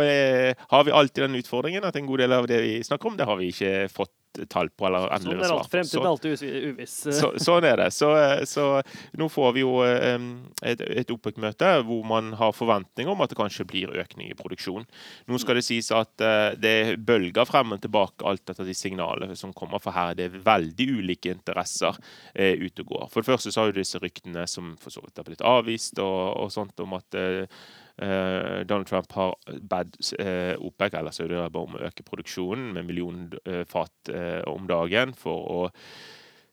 har 0.76 0.84
vi 0.84 0.98
alltid 1.00 1.24
den 1.24 1.40
utfordringen 1.40 1.88
at 1.88 1.96
en 1.96 2.12
god 2.12 2.26
del 2.26 2.36
av 2.36 2.52
det 2.52 2.60
vi 2.68 2.76
snakker 2.84 3.14
om, 3.14 3.18
det 3.20 3.30
har 3.32 3.40
vi 3.40 3.54
ikke 3.56 3.88
fått 3.96 4.12
tall 4.50 4.70
på 4.74 4.88
eller 4.88 5.08
Sånn 5.08 5.16
endelig 5.18 5.48
er 5.48 5.56
alt. 5.56 5.70
Fremtiden 5.72 6.06
er 6.06 6.10
alltid 6.10 6.44
uviss. 6.74 6.96
så, 7.20 7.32
sånn 7.42 7.68
er 7.70 7.80
det. 7.84 7.90
Så, 7.96 8.10
så 8.50 8.68
nå 9.20 9.30
får 9.32 9.54
vi 9.58 9.64
jo 9.64 9.76
eh, 9.86 10.18
et, 10.66 10.84
et 11.04 11.14
OPEC-møte 11.14 11.72
hvor 11.88 12.04
man 12.08 12.34
har 12.40 12.56
forventninger 12.56 13.14
om 13.14 13.24
at 13.26 13.34
det 13.34 13.40
kanskje 13.40 13.68
blir 13.70 13.94
økning 14.04 14.32
i 14.32 14.38
produksjon. 14.38 14.88
Nå 15.30 15.42
skal 15.42 15.60
det 15.60 15.66
sies 15.68 15.92
at 15.96 16.24
eh, 16.24 16.58
det 16.60 16.76
bølger 17.06 17.48
frem 17.50 17.76
og 17.76 17.84
tilbake 17.84 18.28
alt 18.30 18.50
etter 18.50 18.68
de 18.68 18.76
signalene 18.78 19.38
som 19.40 19.54
kommer, 19.56 19.82
for 19.84 19.96
her 19.96 20.14
det 20.18 20.28
er 20.28 20.36
det 20.36 20.44
veldig 20.46 20.90
ulike 21.00 21.34
interesser 21.34 21.98
eh, 22.34 22.58
ute 22.60 22.84
og 22.86 22.96
går. 22.96 23.08
For 23.14 23.22
det 23.22 23.32
første 23.32 23.54
så 23.54 23.64
har 23.64 23.72
jo 23.72 23.80
disse 23.80 24.02
ryktene 24.02 24.46
som 24.50 24.74
for 24.82 24.94
så 24.94 25.04
vidt 25.04 25.20
har 25.20 25.28
blitt 25.28 25.46
avvist, 25.46 26.00
og, 26.04 26.20
og 26.44 26.52
sånt 26.54 26.80
om 26.84 26.98
at 26.98 27.20
eh, 27.20 27.44
eh, 27.44 27.48
Donald 28.00 28.88
Trump 28.90 29.12
har 29.14 29.36
bedt 29.70 30.14
eh, 30.18 30.56
OPEC, 30.58 30.96
eller 30.98 31.14
Saudi-Arabia, 31.14 31.62
om 31.62 31.78
å 31.78 31.84
øke 31.90 32.06
produksjonen 32.08 32.72
med 32.74 32.88
million 32.90 33.22
eh, 33.46 33.62
fat 33.70 34.10
eh, 34.10 34.42
om 34.50 34.66
dagen 34.70 35.14
for 35.18 35.46
å 35.54 35.62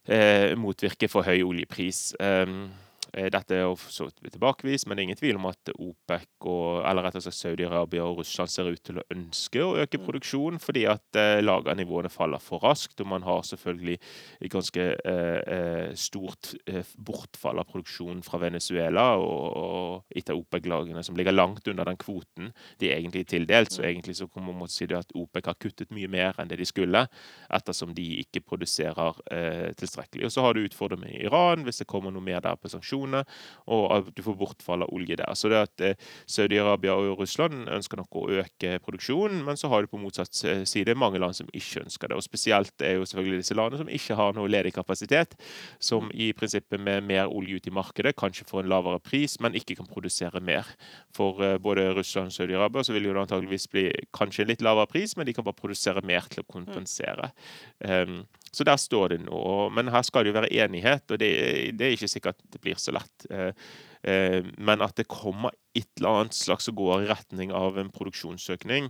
eh, 0.05 0.53
motvirke 0.61 1.09
for 1.09 1.25
høy 1.25 1.41
oljepris. 1.47 2.11
Um, 2.21 2.69
Eh, 2.69 2.90
dette 3.11 3.57
er 3.57 3.71
så 3.91 4.07
tilbakevist, 4.15 4.87
men 4.87 4.97
det 4.97 5.03
er 5.03 5.09
ingen 5.09 5.19
tvil 5.19 5.39
om 5.41 5.49
at 5.51 5.71
OPEC, 5.75 6.29
og, 6.47 6.83
eller 6.89 7.07
rett 7.07 7.19
og 7.19 7.25
slett 7.25 7.39
Saudi-Arabia 7.39 8.05
og 8.07 8.21
Russland 8.21 8.51
ser 8.53 8.71
ut 8.71 8.83
til 8.87 9.01
å 9.01 9.07
ønske 9.15 9.63
å 9.65 9.75
øke 9.83 9.99
mm. 9.99 10.05
produksjonen 10.07 10.63
fordi 10.63 10.85
at 10.91 11.19
eh, 11.19 11.41
lagernivåene 11.43 12.11
faller 12.13 12.43
for 12.43 12.63
raskt. 12.65 13.01
Og 13.03 13.11
man 13.11 13.25
har 13.27 13.43
selvfølgelig 13.47 13.97
et 13.99 14.53
ganske 14.53 14.87
eh, 14.95 15.41
eh 15.57 15.91
stort 16.01 16.53
eh, 16.71 16.87
bortfall 16.97 17.59
av 17.61 17.69
produksjonen 17.71 18.23
fra 18.25 18.41
Venezuela 18.43 19.07
og, 19.19 19.57
og 19.59 20.17
etter 20.17 20.39
OPEC-lagene, 20.39 21.03
som 21.07 21.19
ligger 21.19 21.35
langt 21.35 21.67
under 21.69 21.89
den 21.89 21.99
kvoten 22.01 22.53
de 22.81 22.93
egentlig 22.93 23.25
er 23.25 23.31
tildelt. 23.35 23.75
Så 23.75 23.83
mm. 23.83 23.89
egentlig 23.89 24.17
så 24.21 24.29
kan 24.31 24.47
man 24.47 24.71
si 24.71 24.87
det 24.87 25.01
at 25.01 25.15
OPEC 25.17 25.51
har 25.51 25.59
kuttet 25.61 25.95
mye 25.95 26.11
mer 26.11 26.39
enn 26.39 26.51
det 26.51 26.61
de 26.61 26.69
skulle, 26.69 27.07
ettersom 27.51 27.95
de 27.97 28.07
ikke 28.23 28.45
produserer 28.47 29.21
eh, 29.33 29.71
tilstrekkelig. 29.79 30.29
Og 30.29 30.35
så 30.35 30.47
har 30.47 30.55
du 30.55 30.65
utfordringer 30.65 31.01
med 31.01 31.23
Iran, 31.25 31.65
hvis 31.65 31.81
det 31.81 31.89
kommer 31.89 32.13
noe 32.13 32.25
mer 32.25 32.43
der 32.45 32.59
på 32.61 32.69
sanksjoner 32.69 33.00
sanksjonene, 33.01 33.25
og 33.71 33.85
at 33.95 34.11
du 34.15 34.23
får 34.23 34.37
bortfall 34.39 34.85
av 34.85 34.93
olje 34.93 35.17
der. 35.17 35.35
Så 35.35 35.49
det 35.49 35.61
at 35.61 35.81
eh, 35.81 35.97
Saudi-Arabia 36.27 36.95
og 36.95 37.21
Russland 37.21 37.69
ønsker 37.69 38.01
nok 38.01 38.17
å 38.17 38.29
øke 38.41 38.79
produksjonen, 38.85 39.45
men 39.45 39.57
så 39.57 39.69
har 39.69 39.83
du 39.83 39.91
på 39.91 40.01
motsatt 40.01 40.35
side 40.35 40.95
mange 40.95 41.19
land 41.19 41.35
som 41.37 41.49
ikke 41.53 41.85
ønsker 41.85 42.09
det. 42.09 42.17
Og 42.17 42.25
spesielt 42.25 42.83
er 42.83 42.99
jo 42.99 43.07
selvfølgelig 43.07 43.43
disse 43.43 43.57
landene 43.57 43.83
som 43.83 43.91
ikke 43.91 44.17
har 44.19 44.35
noe 44.37 44.51
ledig 44.51 44.75
kapasitet, 44.75 45.37
som 45.81 46.11
i 46.13 46.33
prinsippet 46.33 46.81
med 46.81 47.05
mer 47.05 47.31
olje 47.31 47.57
ut 47.57 47.67
i 47.67 47.75
markedet 47.75 48.17
kanskje 48.19 48.47
får 48.49 48.65
en 48.65 48.73
lavere 48.73 49.01
pris, 49.03 49.39
men 49.41 49.57
ikke 49.59 49.79
kan 49.81 49.89
produsere 49.91 50.41
mer. 50.41 50.69
For 51.17 51.41
eh, 51.45 51.59
både 51.59 51.91
Russland 51.97 52.31
og 52.31 52.37
Saudi-Arabia 52.37 52.85
så 52.85 52.97
vil 52.97 53.09
jo 53.09 53.15
det 53.15 53.25
antageligvis 53.27 53.69
bli 53.71 53.87
kanskje 54.17 54.45
en 54.45 54.53
litt 54.53 54.65
lavere 54.65 54.91
pris, 54.91 55.17
men 55.17 55.29
de 55.29 55.37
kan 55.37 55.47
bare 55.47 55.59
produsere 55.59 56.05
mer 56.07 56.27
til 56.31 56.45
å 56.45 56.51
kompensere. 56.51 57.31
Um, 57.81 58.23
så 58.51 58.67
der 58.67 58.81
står 58.81 59.15
det 59.15 59.21
nå. 59.25 59.43
Men 59.75 59.93
her 59.95 60.03
skal 60.07 60.25
det 60.25 60.33
jo 60.33 60.39
være 60.41 60.53
enighet, 60.65 61.07
og 61.11 61.21
det, 61.23 61.31
det 61.79 61.87
er 61.87 61.95
ikke 61.97 62.11
sikkert 62.11 62.41
det 62.51 62.63
blir 62.63 62.81
så 62.81 62.95
lett. 62.97 63.29
Eh, 64.03 64.37
eh, 64.41 64.45
men 64.59 64.85
at 64.85 64.97
det 64.99 65.09
kommer 65.11 65.55
et 65.77 65.89
eller 65.99 66.23
annet 66.23 66.35
slags 66.37 66.69
og 66.71 66.79
går 66.81 67.05
i 67.05 67.11
retning 67.11 67.53
av 67.55 67.79
en 67.79 67.91
produksjonsøkning, 67.95 68.89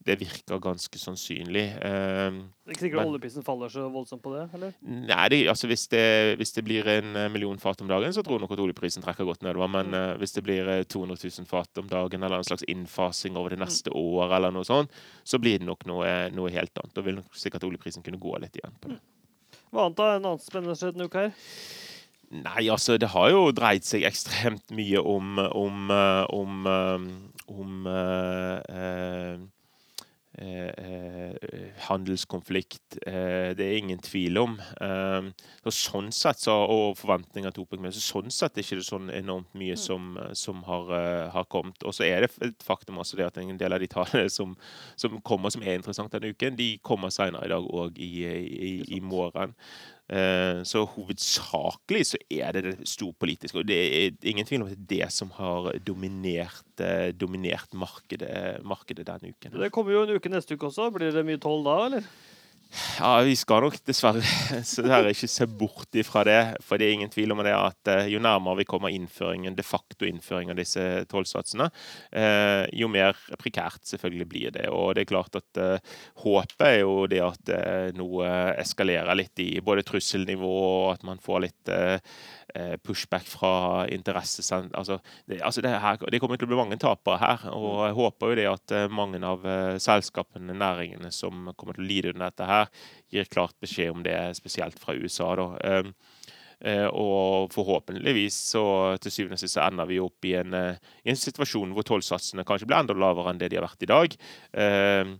det 0.00 0.14
virker 0.16 0.60
ganske 0.62 0.96
sannsynlig. 0.96 1.64
Eh, 1.76 2.36
det 2.38 2.70
er 2.70 2.76
ikke 2.76 2.86
sikkert 2.86 3.10
oljeprisen 3.10 3.44
faller 3.44 3.72
så 3.72 3.88
voldsomt 3.92 4.22
på 4.24 4.32
det? 4.32 4.46
eller? 4.56 4.72
Nei, 4.80 5.26
det, 5.32 5.40
altså 5.52 5.68
hvis 5.68 5.84
det, 5.92 6.04
hvis 6.40 6.54
det, 6.56 6.64
blir 6.64 6.88
en 6.88 7.18
million 7.34 7.58
fat 7.60 7.82
om 7.84 7.90
dagen, 7.90 8.14
så 8.14 8.24
tror 8.24 8.38
jeg 8.38 8.46
nok 8.46 8.54
at 8.56 8.64
oljeprisen 8.64 9.04
trekker 9.04 9.28
godt 9.28 9.44
nedover. 9.44 9.68
Men 9.68 9.92
mm. 9.92 10.22
hvis 10.22 10.36
det 10.38 10.44
blir 10.46 10.72
200 10.84 11.20
000 11.20 11.50
fat 11.50 11.82
om 11.82 11.90
dagen, 11.90 12.22
eller 12.22 12.40
en 12.40 12.48
slags 12.48 12.64
innfasing 12.70 13.36
over 13.36 13.52
det 13.52 13.60
neste 13.60 13.92
mm. 13.92 14.00
år, 14.00 14.36
eller 14.38 14.56
noe 14.56 14.68
sånt, 14.68 14.94
så 15.24 15.42
blir 15.42 15.60
det 15.60 15.68
nok 15.68 15.84
noe, 15.90 16.08
noe 16.32 16.54
helt 16.54 16.72
annet. 16.80 16.96
Da 16.96 17.04
vil 17.04 17.20
nok 17.20 17.36
sikkert 17.36 17.68
oljeprisen 17.68 18.06
kunne 18.06 18.22
gå 18.22 18.38
litt 18.40 18.56
igjen 18.56 18.80
på 18.80 18.94
det. 18.94 19.00
Mm. 19.00 19.16
Hva 19.70 19.86
annet 19.86 20.00
da? 20.00 20.10
En 20.16 20.24
annen 20.24 20.42
spennende 20.42 20.78
skjedd 20.78 20.96
denne 20.96 21.10
uka 21.10 21.28
her? 21.28 21.34
Nei, 22.30 22.68
altså, 22.70 22.94
det 22.94 23.08
har 23.10 23.32
jo 23.32 23.48
dreid 23.50 23.82
seg 23.82 24.04
ekstremt 24.06 24.70
mye 24.70 25.00
om 25.02 25.38
om, 25.40 25.90
eh, 25.90 26.26
om, 26.30 26.66
eh, 26.66 27.08
om, 27.50 27.86
uh, 27.90 28.60
uh, 28.70 29.40
uh, 30.40 31.34
handelskonflikt. 31.88 33.00
det 33.02 33.66
er 33.66 33.76
ingen 33.76 33.98
tvil 33.98 34.38
om. 34.38 34.54
og 35.64 35.74
sånn 35.74 36.12
sett 36.14 36.38
så, 36.38 36.54
og 36.54 36.96
forventninger 36.96 37.50
til 37.50 37.66
OPEC, 37.66 37.82
så 37.98 38.04
sånn 38.06 38.30
sett 38.30 38.52
er 38.52 38.62
det 38.62 38.64
ikke 38.64 38.86
sånn 38.86 39.10
enormt 39.10 39.50
mye 39.52 39.74
mm. 39.74 39.82
som, 39.82 40.16
som 40.32 40.62
har, 40.64 40.86
har, 41.34 41.44
kommet. 41.50 41.82
Og 41.82 41.92
så 41.94 42.06
er 42.06 42.24
det 42.24 42.30
et 42.46 42.62
faktum 42.62 43.02
også 43.02 43.18
det 43.18 43.26
at 43.26 43.42
en 43.42 43.58
del 43.58 43.74
av 43.74 43.82
de 43.82 43.90
tallene 43.90 44.30
som, 44.30 44.54
som 44.96 45.18
kommer 45.20 45.50
som 45.50 45.66
er 45.66 45.80
interessant 45.80 46.12
denne 46.14 46.30
uken, 46.30 46.56
de 46.56 46.76
kommer 46.78 47.10
senere 47.10 47.50
i 47.50 47.52
dag 47.52 47.66
og 47.66 47.98
i, 47.98 48.12
i, 48.24 48.74
i 48.96 49.00
morgen. 49.00 49.58
Eh, 50.10 50.64
så 50.66 50.80
hovedsakelig 50.90 52.00
så 52.08 52.18
er 52.34 52.56
det 52.56 52.62
det 52.66 52.88
storpolitiske. 52.90 53.60
Og 53.60 53.68
det 53.68 53.76
er 53.78 54.16
ingen 54.26 54.46
tvil 54.48 54.64
om 54.64 54.70
at 54.70 54.74
det 54.74 55.04
er 55.04 55.06
det 55.06 55.14
som 55.14 55.30
har 55.36 55.70
dominert, 55.86 56.66
eh, 56.82 57.12
dominert 57.14 57.70
markedet, 57.78 58.58
markedet 58.66 59.06
denne 59.06 59.30
uken. 59.30 59.54
Det 59.54 59.70
kommer 59.70 59.94
jo 59.94 60.02
en 60.02 60.16
uke 60.16 60.32
neste 60.32 60.58
uke 60.58 60.66
også. 60.66 60.90
Blir 60.90 61.14
det 61.14 61.26
mye 61.26 61.38
toll 61.38 61.62
da, 61.62 61.76
eller? 61.86 62.10
Ja, 62.70 63.16
vi 63.26 63.32
skal 63.34 63.64
nok 63.64 63.78
dessverre 63.86 64.22
dessverre 64.54 65.10
ikke 65.10 65.28
se 65.30 65.46
bort 65.46 65.96
ifra 65.98 66.22
det. 66.26 66.38
For 66.62 66.78
det 66.78 66.86
er 66.86 66.96
ingen 66.98 67.10
tvil 67.10 67.34
om 67.34 67.42
det 67.42 67.54
at 67.56 67.90
eh, 67.90 68.10
jo 68.12 68.22
nærmere 68.22 68.60
vi 68.60 68.68
kommer 68.70 68.94
innføringen, 68.94 69.56
de 69.58 69.66
facto 69.66 70.06
innføring 70.06 70.52
av 70.52 70.60
disse 70.60 70.84
tollsatsene, 71.10 71.70
eh, 72.14 72.64
jo 72.78 72.90
mer 72.92 73.18
prekært 73.40 73.88
selvfølgelig 73.90 74.28
blir 74.30 74.54
det. 74.54 74.68
Og 74.70 74.94
det 74.94 75.04
er 75.04 75.10
klart 75.10 75.38
at 75.40 75.60
uh, 75.60 75.96
håpet 76.22 76.66
er 76.66 76.78
jo 76.82 76.94
det 77.10 77.22
at 77.24 77.52
noe 77.98 78.28
eskalerer 78.60 79.18
litt 79.18 79.42
i 79.42 79.50
både 79.64 79.84
trusselnivå 79.86 80.50
og 80.60 80.92
at 80.94 81.06
man 81.06 81.22
får 81.22 81.42
litt 81.46 81.72
Eh, 82.54 82.76
pushback 82.76 83.26
fra 83.26 83.86
interessesenter 83.88 84.78
Altså, 84.78 84.98
det, 85.26 85.42
altså 85.42 85.60
det, 85.60 85.70
her, 85.70 85.98
det, 86.10 86.18
kommer 86.20 86.36
til 86.36 86.48
å 86.48 86.50
bli 86.50 86.58
mange 86.58 86.78
tapere 86.80 87.18
her. 87.20 87.44
Og 87.54 87.84
jeg 87.86 87.96
håper 87.98 88.32
jo 88.32 88.38
det 88.38 88.46
at 88.50 88.74
eh, 88.74 88.86
mange 88.90 89.20
av 89.26 89.44
selskapene, 89.82 90.56
næringene 90.58 91.12
som 91.14 91.52
kommer 91.56 91.76
til 91.76 91.84
å 91.84 91.88
lide 91.90 92.14
under 92.14 92.30
dette 92.30 92.48
her, 92.48 92.59
gir 93.10 93.30
klart 93.30 93.56
beskjed 93.62 93.94
om 93.94 94.04
det, 94.06 94.16
spesielt 94.38 94.78
fra 94.80 94.96
USA. 94.98 95.32
da. 95.38 95.46
Um, 95.80 95.94
uh, 96.66 96.88
og 96.90 97.54
forhåpentligvis 97.54 98.36
så 98.52 98.64
til 99.00 99.14
syvende 99.14 99.38
og 99.38 99.44
sist 99.44 99.60
ender 99.62 99.88
vi 99.88 100.02
opp 100.02 100.28
i 100.28 100.36
en, 100.42 100.54
uh, 100.54 100.92
i 101.04 101.14
en 101.14 101.18
situasjon 101.18 101.72
hvor 101.76 101.86
tollsatsene 101.88 102.44
kanskje 102.48 102.68
blir 102.68 102.82
enda 102.82 102.96
lavere 102.96 103.32
enn 103.32 103.40
det 103.40 103.50
de 103.52 103.60
har 103.60 103.68
vært 103.68 103.88
i 103.88 103.90
dag. 103.90 104.16
Uh, 104.54 105.18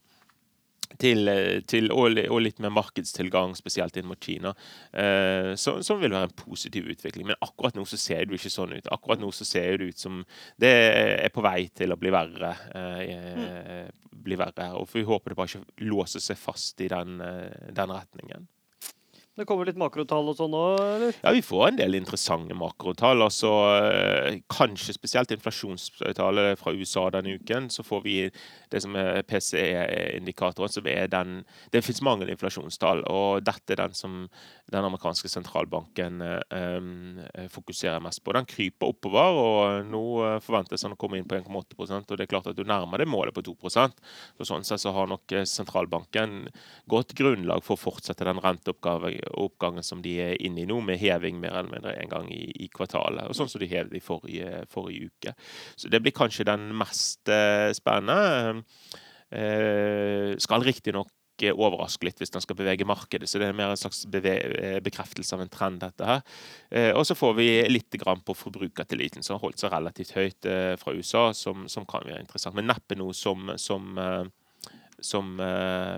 til, 0.98 1.30
til, 1.70 1.90
og, 1.94 2.16
litt 2.42 2.60
mer 2.62 2.72
markedstilgang, 2.74 3.54
spesielt 3.58 3.96
inn 3.96 4.08
mot 4.10 4.20
Kina, 4.20 4.52
eh, 4.92 5.52
som, 5.60 5.80
som, 5.86 6.00
vil 6.02 6.12
være 6.14 6.30
en 6.30 6.36
positiv 6.36 6.90
utvikling. 6.90 7.28
Men 7.30 7.38
akkurat 7.44 7.76
nå 7.78 7.86
så 7.88 7.98
ser 8.00 8.24
det 8.24 8.34
jo 8.34 8.40
ikke 8.40 8.52
sånn 8.52 8.74
ut. 8.76 8.90
Akkurat 8.92 9.22
nå 9.22 9.30
så 9.34 9.46
ser 9.48 9.78
det 9.78 9.92
ut 9.92 10.02
som 10.02 10.22
det 10.60 10.72
er 10.72 11.32
på 11.34 11.44
vei 11.46 11.70
til 11.76 11.94
å 11.94 11.98
bli 12.00 12.12
verre. 12.14 12.54
Eh, 12.74 13.14
mm. 13.38 14.09
Bli 14.24 14.38
verre 14.40 14.70
og 14.78 14.88
Vi 14.92 15.04
håper 15.06 15.32
det 15.32 15.38
bare 15.38 15.52
ikke 15.52 15.86
låser 15.90 16.22
seg 16.24 16.38
fast 16.38 16.80
i 16.80 16.88
den, 16.92 17.20
eh, 17.20 17.70
den 17.74 17.94
retningen. 17.94 18.48
Det 19.40 19.46
kommer 19.48 19.64
litt 19.64 19.78
makrotall 19.80 20.26
og 20.28 20.34
sånn 20.36 20.52
òg, 20.52 20.80
eller? 20.84 21.18
Ja, 21.22 21.30
vi 21.32 21.40
får 21.40 21.62
en 21.68 21.76
del 21.78 21.96
interessante 21.96 22.52
makrotall. 22.58 23.22
Altså, 23.24 23.48
eh, 23.78 24.40
kanskje 24.52 24.92
spesielt 24.92 25.32
inflasjonstallet 25.32 26.58
fra 26.60 26.74
USA 26.76 27.06
denne 27.14 27.38
uken. 27.38 27.70
Så 27.72 27.80
får 27.86 28.02
vi 28.04 28.16
det 28.68 28.82
som 28.82 28.98
er 29.00 29.22
PCE-indikatoren, 29.22 30.68
som 30.68 30.86
er 30.86 31.06
den 31.08 31.44
Det 31.72 31.84
finnes 31.84 32.02
mange 32.02 32.28
inflasjonstall, 32.28 33.04
og 33.08 33.44
dette 33.44 33.72
er 33.72 33.76
den 33.86 33.94
som 33.94 34.28
den 34.70 34.86
amerikanske 34.86 35.28
sentralbanken 35.30 36.22
um, 36.22 37.20
fokuserer 37.52 38.00
mest 38.02 38.22
på. 38.24 38.34
Den 38.36 38.48
kryper 38.48 38.92
oppover, 38.92 39.40
og 39.40 39.88
nå 39.90 40.02
forventes 40.44 40.84
den 40.84 40.94
å 40.94 40.98
komme 41.00 41.20
inn 41.20 41.28
på 41.28 41.38
1,8% 41.38 42.10
og 42.10 42.18
det 42.18 42.26
er 42.26 42.30
klart 42.30 42.48
at 42.50 42.58
du 42.58 42.64
nærmer 42.66 43.02
deg 43.02 43.10
målet 43.10 43.34
på 43.36 43.44
2% 43.46 44.00
så 44.38 44.48
Sånn 44.50 44.64
sett 44.66 44.82
så 44.82 44.90
har 44.94 45.06
nok 45.10 45.30
sentralbanken 45.46 46.48
godt 46.90 47.14
grunnlag 47.18 47.62
for 47.62 47.76
å 47.76 47.80
fortsette 47.80 48.26
den 48.26 48.40
renteoppgangen 48.42 49.86
som 49.86 50.02
de 50.02 50.16
er 50.24 50.40
inne 50.42 50.64
i 50.64 50.68
nå, 50.68 50.80
med 50.84 50.98
heving 51.00 51.38
mer 51.42 51.54
eller 51.60 51.70
mindre 51.70 51.94
en 52.00 52.10
gang 52.10 52.32
i, 52.34 52.48
i 52.64 52.66
kvartalet. 52.72 53.28
og 53.28 53.38
Sånn 53.38 53.50
som 53.52 53.62
de 53.62 53.70
hevet 53.70 53.94
i 53.94 54.02
forrige, 54.02 54.64
forrige, 54.72 55.10
uke. 55.10 55.36
Så 55.78 55.92
det 55.92 56.02
blir 56.02 56.16
kanskje 56.16 56.48
den 56.50 56.70
mest 56.80 57.30
spennende. 57.78 58.66
Eh, 59.30 60.34
skal 60.42 60.64
riktignok 60.66 61.12
overraske 61.48 62.06
litt 62.06 62.20
hvis 62.20 62.32
den 62.34 62.42
skal 62.44 62.58
bevege 62.58 62.86
markedet. 62.88 63.28
Så 63.30 63.40
det 63.40 63.48
er 63.48 63.56
mer 63.56 63.72
en 63.72 63.80
slags 63.80 64.04
eh, 64.06 64.78
bekreftelse 64.84 65.36
av 65.36 65.44
en 65.44 65.52
trend, 65.52 65.80
dette 65.82 66.08
her. 66.08 66.20
Eh, 66.70 66.90
og 66.92 67.06
så 67.08 67.16
får 67.18 67.34
vi 67.38 67.48
litt 67.70 67.96
grann 68.00 68.22
på 68.26 68.36
forbrukertilliten, 68.36 69.24
som 69.26 69.36
har 69.36 69.44
holdt 69.44 69.62
seg 69.62 69.72
relativt 69.74 70.14
høyt 70.18 70.50
eh, 70.50 70.74
fra 70.80 70.94
USA, 70.96 71.30
som, 71.36 71.66
som, 71.72 71.88
kan 71.90 72.06
være 72.06 72.22
interessant. 72.22 72.58
Men 72.58 72.70
neppe 72.70 72.98
noe 72.98 73.16
som, 73.16 73.52
som 73.60 73.98
som 75.00 75.30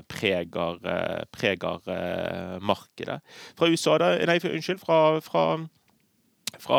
preger, 0.06 0.76
preger 1.34 1.88
markedet. 2.62 3.16
Fra 3.58 3.66
USA, 3.66 3.96
da, 3.98 4.12
nei, 4.30 4.36
unnskyld, 4.46 4.78
fra, 4.78 5.18
fra, 5.26 5.42
fra 6.62 6.78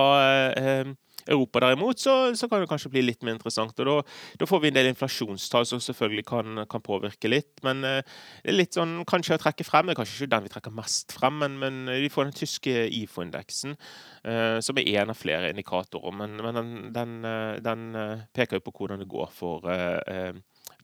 Europa 1.28 1.64
derimot, 1.64 2.02
så, 2.02 2.16
så, 2.38 2.50
kan 2.50 2.64
det 2.64 2.70
kanskje 2.72 2.92
bli 2.94 3.04
litt 3.06 3.24
mer 3.24 3.38
interessant. 3.38 3.80
og 3.80 4.08
Da, 4.40 4.48
får 4.50 4.64
vi 4.64 4.72
en 4.72 4.78
del 4.78 4.92
inflasjonstall 4.92 5.68
som 5.70 5.82
selvfølgelig 5.84 6.26
kan, 6.30 6.64
kan 6.70 6.84
påvirke 6.84 7.32
litt. 7.32 7.52
Men 7.66 7.84
det 7.84 8.52
er 8.52 8.58
litt 8.58 8.78
sånn 8.78 9.02
kanskje 9.10 9.38
å 9.38 9.44
trekke 9.44 9.68
frem. 9.68 9.88
Det 9.88 9.96
er 9.96 10.02
kanskje 10.02 10.24
ikke 10.24 10.34
den 10.36 10.48
vi 10.48 10.54
trekker 10.54 10.78
mest 10.78 11.16
frem, 11.18 11.40
men, 11.44 11.60
men 11.62 11.84
vi 12.04 12.12
får 12.14 12.30
den 12.30 12.38
tyske 12.38 12.88
IFO-indeksen, 13.02 13.78
som 14.24 14.80
er 14.80 14.90
én 14.94 15.12
av 15.12 15.20
flere 15.20 15.52
indikatorer. 15.54 16.16
Men, 16.20 16.40
men 16.44 16.60
den, 16.60 16.74
den, 16.96 17.20
den, 17.64 17.86
peker 18.36 18.60
jo 18.60 18.68
på 18.68 18.76
hvordan 18.80 19.04
det 19.04 19.12
går 19.12 19.32
for 19.34 19.70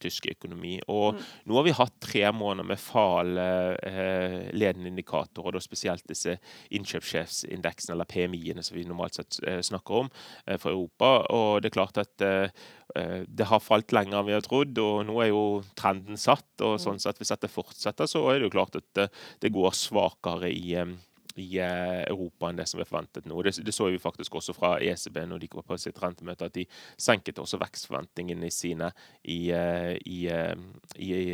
tysk 0.01 0.29
økonomi. 0.31 0.77
Og 0.87 1.15
mm. 1.15 1.27
nå 1.49 1.57
har 1.57 1.67
vi 1.67 1.75
hatt 1.77 1.95
tre 2.03 2.23
måneder 2.35 2.67
med 2.71 2.81
fallende 2.81 3.77
eh, 3.87 4.49
ledende 4.55 4.91
indikatorer, 4.91 5.49
og 5.51 5.57
da 5.57 5.63
spesielt 5.63 6.05
disse 6.09 6.37
innkjøpssjefsindeksene, 6.75 7.95
eller 7.95 8.09
PMI-ene 8.09 8.65
som 8.65 8.77
vi 8.77 8.87
normalt 8.87 9.19
sett 9.19 9.39
eh, 9.45 9.61
snakker 9.65 10.03
om, 10.03 10.11
eh, 10.45 10.59
for 10.61 10.73
Europa. 10.73 11.13
Og 11.35 11.61
det 11.61 11.71
er 11.71 11.77
klart 11.77 12.01
at 12.01 12.25
eh, 12.25 12.63
eh, 12.99 13.19
det 13.27 13.49
har 13.51 13.63
falt 13.63 13.93
lenger 13.95 14.21
enn 14.21 14.29
vi 14.29 14.37
har 14.37 14.45
trodd, 14.45 14.79
og 14.83 15.03
nå 15.09 15.19
er 15.23 15.31
jo 15.33 15.43
trenden 15.79 16.19
satt. 16.19 16.49
og 16.59 16.77
mm. 16.77 16.83
sånn 16.85 17.03
sett 17.03 17.21
Hvis 17.21 17.33
dette 17.35 17.51
fortsetter, 17.51 18.09
så 18.09 18.25
er 18.31 18.39
det 18.39 18.49
jo 18.49 18.55
klart 18.57 18.79
at 18.79 18.87
det, 18.97 19.09
det 19.43 19.53
går 19.55 19.77
svakere 19.77 20.51
i 20.51 20.75
i 21.39 21.59
eh, 21.61 22.03
Europa 22.09 22.49
enn 22.49 22.59
det 22.59 22.67
som 22.69 22.81
er 22.81 22.87
forventet 22.89 23.27
nå. 23.29 23.39
Det, 23.45 23.55
det, 23.65 23.73
så 23.75 23.89
vi 23.89 23.99
faktisk 24.01 24.35
også 24.39 24.55
fra 24.55 24.75
ECB 24.83 25.21
når 25.29 25.43
de 25.43 25.49
kom 25.51 25.65
på 25.65 25.77
sitt 25.81 25.99
rentemøte, 26.01 26.49
at 26.49 26.55
de 26.55 26.65
senket 26.99 27.39
også 27.41 27.59
vekstforventningene 27.61 28.49
sine 28.53 28.91
i, 29.23 29.39
eh, 29.55 29.95
i, 30.05 30.19
eh, 30.33 30.53
i, 30.97 31.09
i 31.13 31.25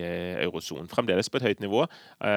eurosonen. 0.45 0.89
Fremdeles 0.91 1.29
på 1.31 1.39
et 1.39 1.47
høyt 1.49 1.63
nivå. 1.63 1.85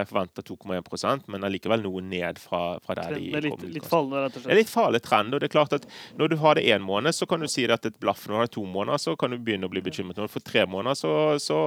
Forventa 0.09 0.43
2,1 0.45 1.27
men 1.29 1.45
allikevel 1.47 1.83
noe 1.85 2.03
ned 2.05 2.39
fra, 2.41 2.79
fra 2.85 2.97
der 2.99 3.17
de 3.17 3.33
er 3.37 3.47
litt, 3.49 3.65
litt 3.79 3.89
fallende, 3.89 4.25
rett 4.25 4.37
og 4.37 4.43
slett. 4.43 4.49
Det 4.49 4.55
er 4.57 4.61
litt 4.63 4.73
farlig 4.73 5.03
trend. 5.05 5.35
og 5.35 5.43
det 5.43 5.49
er 5.49 5.55
klart 5.55 5.77
at 5.77 5.87
Når 6.19 6.33
du 6.33 6.37
har 6.43 6.59
det 6.59 6.67
én 6.69 6.85
måned, 6.85 7.15
så 7.15 7.27
kan 7.29 7.41
du 7.41 7.49
si 7.51 7.67
at 7.69 7.87
et 7.87 8.01
blaff. 8.01 8.27
Når 8.29 8.35
du 8.35 8.41
har 8.41 8.53
to 8.59 8.65
måneder, 8.65 9.03
så 9.03 9.17
kan 9.19 9.33
du 9.33 9.39
begynne 9.39 9.69
å 9.69 9.73
bli 9.73 9.83
bekymret. 9.85 10.17
Når 10.17 10.29
du 10.29 10.35
får 10.37 10.47
tre 10.47 10.65
måneder, 10.67 10.99
så, 10.99 11.13
så 11.43 11.59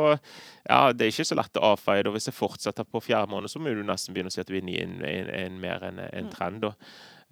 ja, 0.67 0.91
det 0.93 1.05
er 1.05 1.13
ikke 1.13 1.27
så 1.27 1.37
lett 1.37 1.59
å 1.59 1.73
avfeie. 1.73 2.05
Og 2.07 2.15
hvis 2.15 2.29
jeg 2.29 2.37
fortsetter 2.37 2.87
på 2.87 3.01
fjerde 3.03 3.31
måned, 3.31 3.51
så 3.51 3.61
må 3.61 3.73
du 3.75 3.83
nesten 3.85 4.15
begynne 4.15 4.31
å 4.31 4.35
si 4.35 4.41
at 4.43 4.51
vi 4.51 4.59
er 4.59 4.65
inne 4.65 4.75
i 4.75 4.81
en, 4.83 4.97
en, 5.07 5.31
en, 5.35 5.59
mer 5.61 5.85
en, 5.91 6.05
en 6.07 6.31
trend. 6.33 6.63
Da. 6.65 6.75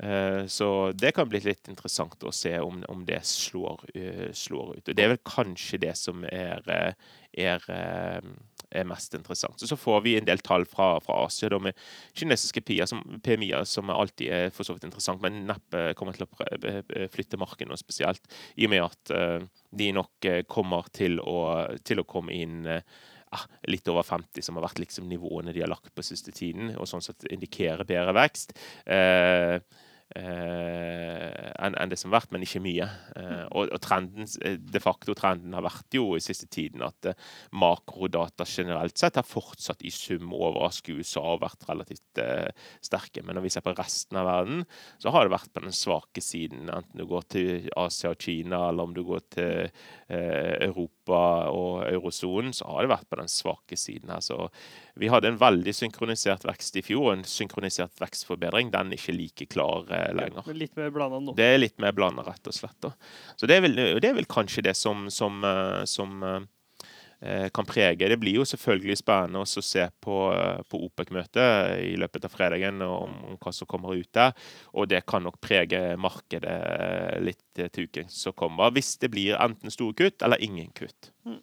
Uh, 0.04 0.48
så 0.48 0.92
det 0.96 1.12
kan 1.12 1.28
bli 1.28 1.42
litt 1.44 1.68
interessant 1.68 2.22
å 2.24 2.32
se 2.32 2.54
om, 2.64 2.78
om 2.88 3.02
det 3.08 3.20
slår, 3.28 3.82
uh, 3.98 4.30
slår, 4.32 4.78
ut. 4.78 4.86
Og 4.88 4.96
det 4.96 5.04
er 5.04 5.12
vel 5.12 5.26
kanskje 5.28 5.82
det 5.84 5.96
som 6.00 6.24
er, 6.30 6.64
eh, 6.72 7.10
er, 7.44 7.66
er 7.68 8.88
mest 8.88 9.18
interessant. 9.18 9.60
Så, 9.60 9.78
får 9.80 10.00
vi 10.06 10.16
en 10.18 10.30
del 10.30 10.40
tall 10.46 10.64
fra, 10.72 10.94
fra 11.04 11.26
Asia 11.26 11.52
da, 11.52 11.60
med 11.68 11.76
kinesiske 12.16 12.64
PMI-er, 12.64 13.68
som 13.68 13.92
alltid 13.92 14.32
er 14.32 14.56
for 14.56 14.68
så 14.68 14.78
vidt 14.78 14.88
interessant, 14.88 15.22
men 15.24 15.44
neppe 15.50 15.92
kommer 16.00 16.16
til 16.16 16.26
å 16.30 17.10
flytte 17.12 17.40
markedet 17.42 17.70
noe 17.70 17.80
spesielt, 17.80 18.24
i 18.56 18.70
og 18.70 18.74
med 18.76 18.88
at 18.88 19.14
de 19.70 19.92
nok 19.96 20.32
kommer 20.52 20.90
til 20.96 21.20
å, 21.22 21.40
til 21.86 22.02
å 22.02 22.08
komme 22.08 22.36
inn 22.36 22.68
ah, 23.36 23.46
litt 23.70 23.88
over 23.92 24.06
50, 24.08 24.46
som 24.46 24.58
har 24.58 24.68
vært 24.70 24.82
liksom 24.84 25.10
nivåene 25.10 25.54
de 25.56 25.64
har 25.64 25.72
lagt 25.72 25.94
på 25.96 26.06
siste 26.06 26.34
tiden, 26.36 26.74
og 26.78 26.90
sånn 26.90 27.06
sett 27.06 27.28
indikerer 27.30 27.88
bedre 27.90 28.16
vekst. 28.18 28.56
Eh, 28.90 29.60
eh, 30.16 31.50
enn 31.60 31.76
en 31.78 31.92
det 31.92 31.98
som 32.00 32.10
har 32.10 32.20
vært, 32.20 32.32
men 32.34 32.46
ikke 32.46 32.62
mye. 32.64 32.88
Eh, 33.20 33.44
og, 33.52 33.70
og 33.76 33.82
trenden, 33.84 34.28
eh, 34.46 34.58
de 34.58 34.82
facto 34.82 35.16
trenden 35.18 35.56
har 35.58 35.66
vært 35.66 35.98
jo 35.98 36.14
i 36.18 36.24
siste 36.24 36.50
tiden 36.52 36.84
at 36.86 37.12
eh, 37.12 37.28
makrodata 37.62 38.48
generelt 38.50 38.98
sett 39.00 39.20
har 39.20 39.28
fortsatt 39.28 39.84
i 39.86 39.94
sum 39.94 40.34
overraske 40.36 40.96
USA 40.98 41.26
og 41.36 41.44
vært 41.44 41.68
relativt 41.70 42.24
eh, 42.24 42.50
sterke. 42.86 43.24
Men 43.26 43.38
når 43.38 43.48
vi 43.48 43.54
ser 43.54 43.66
på 43.66 43.76
resten 43.78 44.20
av 44.20 44.30
verden, 44.30 44.66
så 45.02 45.14
har 45.14 45.28
det 45.28 45.36
vært 45.36 45.54
på 45.54 45.66
den 45.66 45.76
svake 45.76 46.24
siden. 46.26 46.70
Enten 46.74 47.04
du 47.04 47.08
går 47.10 47.30
til 47.36 47.70
Asia 47.78 48.14
og 48.14 48.24
Kina, 48.24 48.66
eller 48.70 48.90
om 48.90 48.96
du 48.98 49.04
går 49.08 49.26
til 49.38 49.54
eh, 49.68 50.70
Europa 51.10 51.50
og 51.52 51.88
eurosonen, 51.90 52.54
så 52.54 52.68
har 52.70 52.84
det 52.84 52.92
vært 52.94 53.10
på 53.10 53.20
den 53.20 53.30
svake 53.32 53.78
siden 53.78 54.12
her. 54.14 54.22
Så 54.22 54.50
vi 55.00 55.10
hadde 55.10 55.30
en 55.30 55.40
veldig 55.40 55.74
synkronisert 55.74 56.46
vekst 56.46 56.78
i 56.78 56.84
fjor, 56.86 57.10
og 57.10 57.14
en 57.18 57.26
synkronisert 57.28 58.00
vekstforbedring. 58.02 58.72
Den 58.72 58.94
er 58.94 59.00
ikke 59.00 59.16
like 59.16 59.50
klar 59.50 59.90
eh, 59.90 60.12
lenger. 60.14 60.44
Ja, 60.46 60.58
litt 60.58 60.78
mer 60.78 60.94
blanda 60.94 61.20
nå? 61.20 61.36
Det 61.38 61.50
er 61.56 61.60
litt 61.60 61.78
mer 61.80 61.96
blanda, 61.96 62.26
rett 62.28 62.48
og 62.48 62.56
slett. 62.56 62.78
Da. 62.84 62.94
Så 63.36 63.50
det 63.50 63.58
er, 63.58 63.66
vel, 63.66 63.76
det 64.00 64.10
er, 64.10 64.16
vel, 64.18 64.30
kanskje 64.30 64.66
det 64.70 64.76
som, 64.78 65.08
som, 65.14 65.42
eh, 65.44 65.84
som 65.90 66.24
eh, 66.24 66.42
kan 67.52 67.68
prege. 67.68 68.08
Det 68.08 68.18
blir 68.20 68.40
jo 68.40 68.46
selvfølgelig 68.48 69.00
spennende 69.02 69.42
å 69.44 69.48
se 69.48 69.86
på, 70.02 70.18
eh, 70.32 70.62
på 70.70 70.80
OPEC-møtet 70.88 71.84
i 71.84 71.96
løpet 72.00 72.26
av 72.26 72.32
fredagen 72.32 72.82
om, 72.86 73.18
om, 73.32 73.38
hva 73.42 73.54
som 73.56 73.68
kommer 73.68 73.98
ut 74.00 74.12
der. 74.16 74.32
Og 74.74 74.88
det 74.92 75.04
kan 75.10 75.26
nok 75.26 75.40
prege 75.44 75.98
markedet 76.00 77.20
litt 77.24 77.44
til 77.60 77.90
uken 77.90 78.10
som 78.14 78.36
kommer. 78.38 78.72
Hvis 78.76 78.96
det 79.02 79.12
blir 79.12 79.40
enten 79.40 79.74
store 79.74 79.98
kutt 80.00 80.24
eller 80.26 80.42
ingen 80.44 80.72
kutt. 80.72 81.12
Mm. 81.28 81.42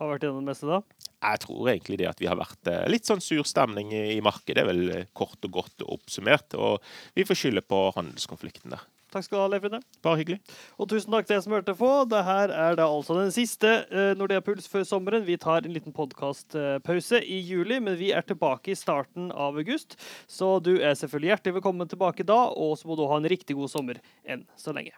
Har 0.00 0.14
vært 0.14 0.24
gjennom 0.26 0.42
det 0.42 0.50
meste 0.54 0.70
da? 0.70 0.80
Jeg 1.22 1.42
tror 1.44 1.68
egentlig 1.70 2.00
det 2.00 2.08
at 2.10 2.18
vi 2.22 2.26
har 2.26 2.38
vært 2.40 2.72
eh, 2.72 2.88
litt 2.90 3.06
sånn 3.06 3.22
sur 3.22 3.44
stemning 3.46 3.92
i 3.94 4.18
markedet, 4.24 4.56
det 4.58 4.64
er 4.64 4.70
vel 4.72 4.82
eh, 4.90 5.10
kort 5.14 5.44
og 5.46 5.60
godt 5.60 5.84
oppsummert. 5.86 6.56
Og 6.58 6.82
vi 7.14 7.26
får 7.28 7.38
skylde 7.38 7.62
på 7.62 7.84
handelskonflikten 7.98 8.74
der. 8.74 8.88
Takk 9.12 9.26
skal 9.26 9.36
du 9.36 9.42
ha, 9.42 9.48
Leif 9.52 9.66
Rune. 9.66 9.80
Bare 10.04 10.20
hyggelig. 10.22 10.38
Og 10.80 10.88
tusen 10.88 11.12
takk 11.12 11.26
til 11.28 11.36
deg 11.36 11.44
som 11.44 11.54
hørte 11.56 11.74
på. 11.76 11.90
Dette 12.08 12.44
er 12.64 12.78
da 12.80 12.86
altså 12.88 13.18
den 13.18 13.32
siste 13.34 13.72
uh, 13.92 14.12
Nordea 14.16 14.40
Puls 14.44 14.68
før 14.72 14.86
sommeren. 14.88 15.26
Vi 15.26 15.36
tar 15.40 15.66
en 15.66 15.76
liten 15.76 15.92
podkastpause 15.96 17.20
i 17.20 17.42
juli, 17.44 17.80
men 17.84 17.98
vi 18.00 18.12
er 18.16 18.24
tilbake 18.24 18.72
i 18.72 18.78
starten 18.78 19.28
av 19.32 19.60
august. 19.60 19.98
Så 20.24 20.56
du 20.64 20.78
er 20.78 20.96
selvfølgelig 20.96 21.34
hjertelig 21.34 21.58
velkommen 21.60 21.92
tilbake 21.92 22.24
da, 22.24 22.40
og 22.56 22.78
så 22.80 22.88
må 22.88 22.96
du 22.96 23.04
ha 23.10 23.20
en 23.20 23.28
riktig 23.28 23.58
god 23.58 23.74
sommer 23.74 24.00
enn 24.24 24.46
så 24.56 24.72
lenge. 24.72 24.96